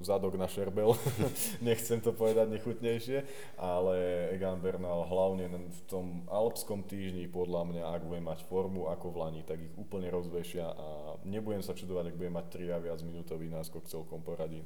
[0.03, 0.97] zadok na šerbel,
[1.67, 3.23] nechcem to povedať nechutnejšie,
[3.55, 9.13] ale Egan Bernal hlavne v tom alpskom týždni podľa mňa, ak bude mať formu ako
[9.13, 10.87] v Lani, tak ich úplne rozvešia a
[11.23, 14.65] nebudem sa čudovať, ak bude mať 3 a viac minútový náskok celkom poradí.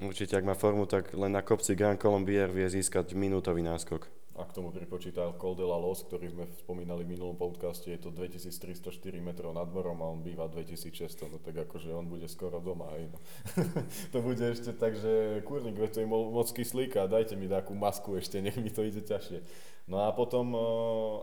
[0.00, 4.08] Určite, ak má formu, tak len na kopci Grand Colombier vie získať minútový náskok.
[4.40, 8.00] A k tomu pripočítal Col de la Los, ktorý sme spomínali v minulom podcaste, je
[8.00, 8.80] to 2304
[9.20, 13.12] metrov nad morom a on býva 2600, no tak akože on bude skoro doma aj
[13.12, 13.18] no.
[14.16, 18.16] to bude ešte tak, že kurník, veď to je moc kyslíka, dajte mi takú masku
[18.16, 19.44] ešte, nech mi to ide ťažšie.
[19.84, 20.56] No a potom,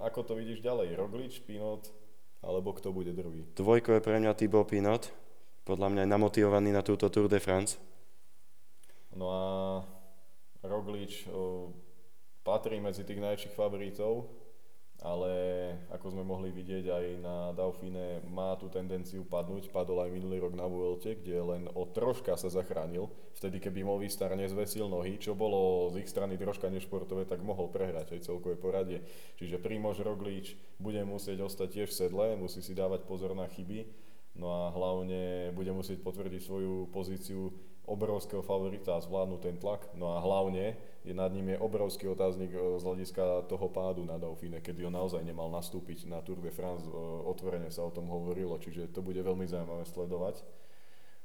[0.05, 1.89] ako to vidíš ďalej, Roglič, Pinot,
[2.45, 3.49] alebo kto bude druhý?
[3.57, 5.09] Dvojko je pre mňa Thibaut Pinot,
[5.65, 7.81] podľa mňa je namotivovaný na túto Tour de France
[9.15, 9.43] No a
[10.65, 11.29] Roglič
[12.43, 14.31] patrí medzi tých najväčších favoritov,
[14.97, 15.29] ale
[15.93, 19.69] ako sme mohli vidieť aj na Dauphine, má tú tendenciu padnúť.
[19.69, 23.05] Padol aj minulý rok na Vuelte, kde len o troška sa zachránil.
[23.37, 28.17] Vtedy, keby Movistar nezvesil nohy, čo bolo z ich strany troška nešportové, tak mohol prehrať
[28.17, 29.05] aj celkové poradie.
[29.37, 33.85] Čiže Primož Roglič bude musieť ostať tiež v sedle, musí si dávať pozor na chyby,
[34.41, 37.53] no a hlavne bude musieť potvrdiť svoju pozíciu
[37.87, 39.87] obrovského favorita a zvládnu ten tlak.
[39.95, 40.75] No a hlavne
[41.07, 44.93] je nad ním je obrovský otáznik e, z hľadiska toho pádu na Dauphine, kedy on
[44.93, 46.91] naozaj nemal nastúpiť na Tour de France, e,
[47.23, 50.43] otvorene sa o tom hovorilo, čiže to bude veľmi zaujímavé sledovať.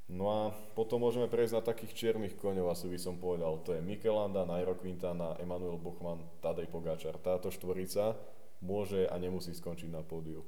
[0.06, 0.40] No a
[0.78, 3.58] potom môžeme prejsť na takých čiernych koňov, asi by som povedal.
[3.66, 7.18] To je Mikelanda, Nairo Quintana, Emanuel Buchmann, Tadej Pogačar.
[7.18, 8.14] Táto štvorica
[8.62, 10.46] môže a nemusí skončiť na pódiu.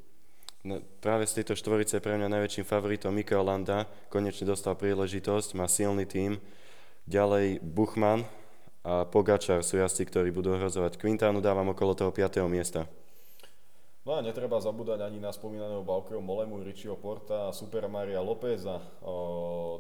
[0.65, 3.85] No, práve z tejto štvorice pre mňa najväčším favoritom Mikael Landa.
[4.09, 6.41] Konečne dostal príležitosť, má silný tím.
[7.05, 8.25] Ďalej Buchman
[8.81, 10.97] a Pogačar sú jazdci, ktorí budú ohrozovať.
[10.97, 12.49] Quintánu dávam okolo toho 5.
[12.49, 12.89] miesta.
[14.05, 18.76] No a netreba zabúdať ani na spomínaného Balkeho Molemu, Richieho Porta, Super Maria Lópeza,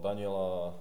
[0.00, 0.72] Daniela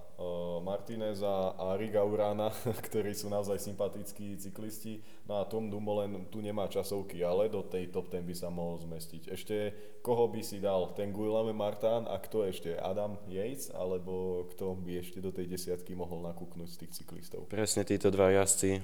[0.64, 2.48] Martineza a Riga Urana,
[2.88, 5.04] ktorí sú naozaj sympatickí cyklisti.
[5.28, 8.80] No a Tom Dumoulin tu nemá časovky, ale do tej top 10 by sa mohol
[8.80, 9.28] zmestiť.
[9.28, 9.56] Ešte
[10.00, 10.96] koho by si dal?
[10.96, 12.80] Ten Guillaume Martin a kto ešte?
[12.80, 13.68] Adam Yates?
[13.76, 17.52] Alebo kto by ešte do tej desiatky mohol nakúknuť z tých cyklistov?
[17.52, 18.80] Presne títo dva jazdci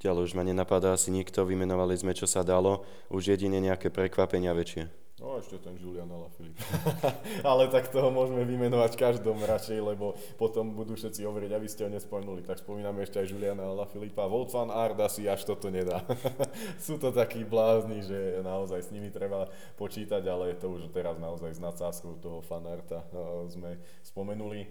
[0.00, 4.56] Ďalej už ma nenapadá asi nikto, vymenovali sme, čo sa dalo, už jedine nejaké prekvapenia
[4.56, 4.88] väčšie.
[5.20, 6.64] No ešte ten Julian Alaphilippe.
[7.52, 11.92] Ale tak toho môžeme vymenovať každom radšej, lebo potom budú všetci hovoriť, aby ste ho
[11.92, 12.40] nespomenuli.
[12.40, 14.24] Tak spomíname ešte aj Juliana Alaphilippa.
[14.24, 16.00] Volt van Aert asi až toto nedá.
[16.80, 21.52] Sú to takí blázni, že naozaj s nimi treba počítať, ale to už teraz naozaj
[21.52, 24.64] s nadsázkou toho fanarta no, sme spomenuli.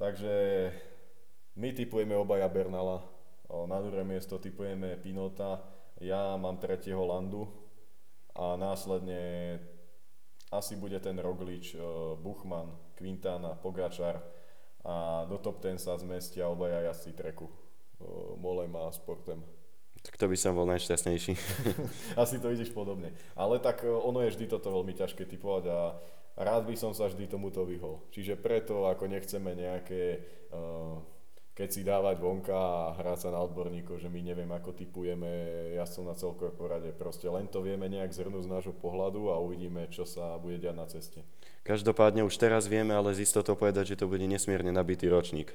[0.00, 0.32] Takže
[1.60, 3.04] my typujeme obaja Bernala,
[3.66, 5.62] na druhé miesto typujeme Pinota,
[6.00, 7.50] ja mám tretieho Landu
[8.34, 9.58] a následne
[10.50, 11.76] asi bude ten Roglič,
[12.18, 14.22] Buchman, Quintana, Pogačar
[14.84, 17.46] a do top 10 sa zmestia obaja jazdci treku.
[18.40, 19.44] Molem a Sportem.
[20.00, 21.36] Tak to by som bol najšťastnejší.
[22.22, 23.12] Asi to vidíš podobne.
[23.36, 25.78] Ale tak ono je vždy toto veľmi ťažké typovať a
[26.40, 28.00] rád by som sa vždy tomuto vyhol.
[28.08, 30.96] Čiže preto, ako nechceme nejaké uh,
[31.60, 35.28] keď si dávať vonka a hrať sa na odborníkov, že my neviem, ako typujeme
[35.76, 36.88] jazdcov na celkové porade.
[36.96, 40.72] Proste len to vieme nejak zhrnúť z nášho pohľadu a uvidíme, čo sa bude diať
[40.72, 41.20] na ceste.
[41.68, 45.52] Každopádne už teraz vieme, ale z istotou povedať, že to bude nesmierne nabitý ročník.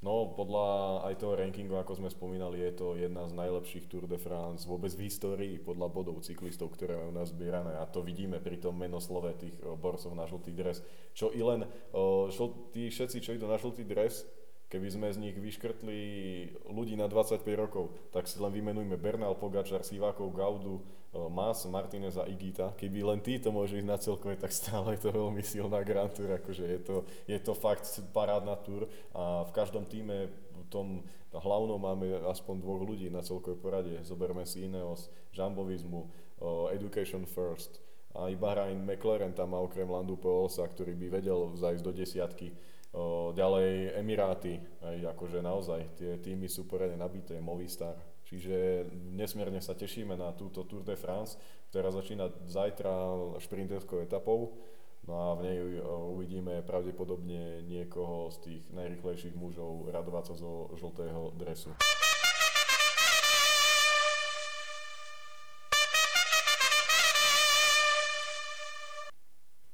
[0.00, 4.16] No, podľa aj toho rankingu, ako sme spomínali, je to jedna z najlepších Tour de
[4.16, 7.76] France vôbec v histórii podľa bodov cyklistov, ktoré majú nazbierané.
[7.76, 10.80] A to vidíme pri tom menoslove tých borcov na žltý dres.
[11.12, 11.68] Čo i len
[12.32, 14.24] šl- tí všetci, čo idú na žltý dres,
[14.74, 16.00] Keby sme z nich vyškrtli
[16.66, 20.82] ľudí na 25 rokov, tak si len vymenujme Bernal, Pogačar, Sivákov, Gaudu,
[21.14, 22.74] e, Mas, Martinez a Igita.
[22.74, 26.26] Keby len títo môžu ísť na celkové, tak stále je to veľmi silná Grand Tour.
[26.42, 30.34] Akože je, to, je to fakt parádna Tour a v každom týme
[30.74, 33.94] tom hlavnom máme aspoň dvoch ľudí na celkovej porade.
[34.02, 35.06] Zoberme si Ineos,
[35.38, 36.08] Jambovizmu, e,
[36.74, 37.78] Education First,
[38.10, 42.50] a i Bahrain McLaren tam má okrem Landu Polsa, ktorý by vedel zajsť do desiatky
[43.34, 47.98] ďalej Emiráty, aj akože naozaj tie týmy sú poriadne nabité, Movistar.
[48.24, 51.36] Čiže nesmierne sa tešíme na túto Tour de France,
[51.68, 52.90] ktorá začína zajtra
[53.42, 54.56] šprinterskou etapou.
[55.04, 61.36] No a v nej uvidíme pravdepodobne niekoho z tých najrychlejších mužov radovať sa zo žltého
[61.36, 61.76] dresu.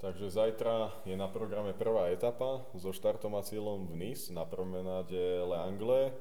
[0.01, 5.44] Takže zajtra je na programe prvá etapa so štartom a cieľom v Nice na promenáde
[5.44, 6.16] Le Angle.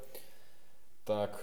[1.07, 1.39] Tak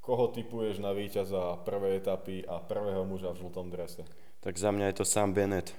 [0.00, 4.00] koho typuješ na víťaza prvej etapy a prvého muža v žltom drese?
[4.40, 5.76] Tak za mňa je to sám Bennett.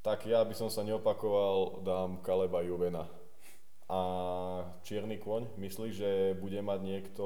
[0.00, 3.04] Tak ja by som sa neopakoval, dám Kaleba Juvena.
[3.92, 4.00] A
[4.80, 6.10] čierny kôň, myslíš, že
[6.40, 7.24] bude mať niekto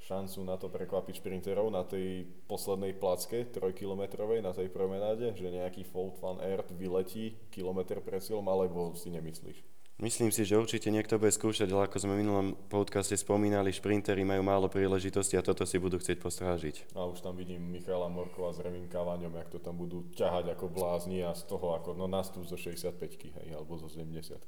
[0.00, 5.84] šancu na to prekvapiť šprinterov na tej poslednej placke trojkilometrovej na tej promenáde, že nejaký
[5.84, 9.60] Fold Van Aert vyletí kilometr presilom, alebo si nemyslíš?
[10.00, 14.24] Myslím si, že určite niekto bude skúšať, ale ako sme v minulom podcaste spomínali, šprintery
[14.24, 16.96] majú málo príležitosti a toto si budú chcieť postrážiť.
[16.96, 21.20] A už tam vidím Michala Morkova s Reminkávaňom, jak to tam budú ťahať ako blázni
[21.20, 22.96] a z toho ako, no nastú zo 65
[23.44, 24.40] hej, alebo zo 70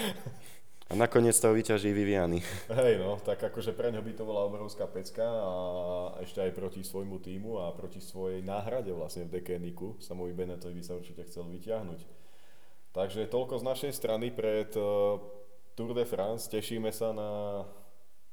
[0.88, 2.40] A nakoniec to vyťaží Viviany.
[2.72, 5.52] Hej, no, tak akože pre ňo by to bola obrovská pecka a
[6.24, 10.00] ešte aj proti svojmu týmu a proti svojej náhrade vlastne v Dekeniku.
[10.00, 12.00] Samovi Benetovi by sa určite chcel vyťahnuť.
[12.96, 15.20] Takže toľko z našej strany pred uh,
[15.76, 16.48] Tour de France.
[16.48, 17.62] Tešíme sa na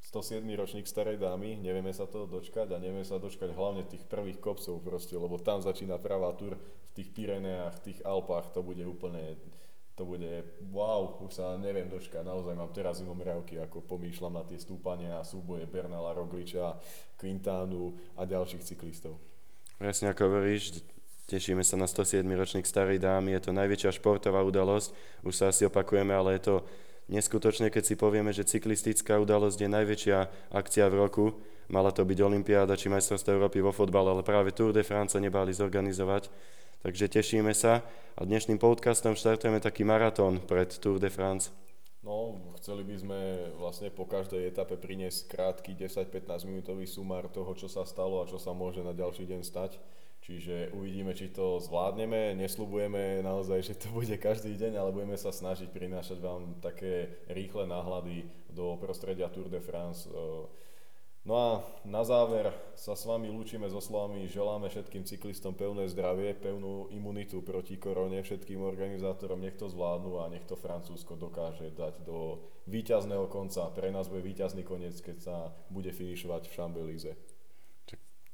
[0.08, 0.47] 107.
[0.56, 4.80] ročník starej dámy, nevieme sa to dočkať a nevieme sa dočkať hlavne tých prvých kopcov
[4.80, 9.36] proste, lebo tam začína pravá tur v tých Pireneách, v tých Alpách, to bude úplne
[9.96, 10.28] to bude
[10.76, 15.24] wow, už sa neviem dočkať, naozaj mám teraz mriavky, ako pomýšľam na tie stúpania a
[15.24, 16.76] súboje Bernala Rogliča,
[17.16, 19.16] Quintánu a ďalších cyklistov.
[19.80, 20.84] Presne ako hovoríš,
[21.32, 22.28] tešíme sa na 107.
[22.28, 24.91] ročník starej dámy, je to najväčšia športová udalosť,
[25.24, 26.56] už sa asi opakujeme, ale je to
[27.08, 30.18] neskutočné, keď si povieme, že cyklistická udalosť je najväčšia
[30.52, 31.26] akcia v roku,
[31.72, 35.56] mala to byť Olympiáda či majstrovstvo Európy vo fotbale, ale práve Tour de France nebali
[35.56, 36.28] zorganizovať
[36.86, 37.81] Takže tešíme sa
[38.13, 41.49] a dnešným podcastom štartujeme taký maratón pred Tour de France.
[42.05, 43.19] No, chceli by sme
[43.57, 48.38] vlastne po každej etape priniesť krátky 10-15 minútový sumár toho, čo sa stalo a čo
[48.38, 49.81] sa môže na ďalší deň stať.
[50.29, 52.38] Čiže uvidíme, či to zvládneme.
[52.38, 57.65] Nesľubujeme naozaj, že to bude každý deň, ale budeme sa snažiť prinášať vám také rýchle
[57.65, 60.05] náhľady do prostredia Tour de France
[61.26, 61.49] No a
[61.89, 67.41] na záver sa s vami lúčime so slovami, želáme všetkým cyklistom pevné zdravie, pevnú imunitu
[67.41, 73.26] proti korone, všetkým organizátorom nech to zvládnu a nech to Francúzsko dokáže dať do víťazného
[73.26, 73.73] konca.
[73.73, 75.36] Pre nás bude víťazný koniec, keď sa
[75.73, 77.11] bude finišovať v Šambelize.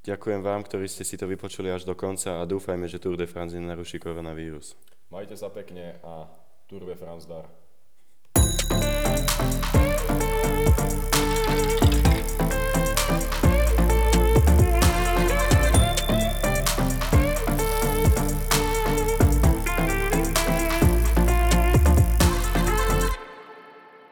[0.04, 3.24] Ďakujem vám, ktorí ste si to vypočuli až do konca a dúfajme, že Tour de
[3.24, 4.76] France nenaruší koronavírus.
[5.08, 6.28] Majte sa pekne a
[6.68, 7.48] Tour de France dar.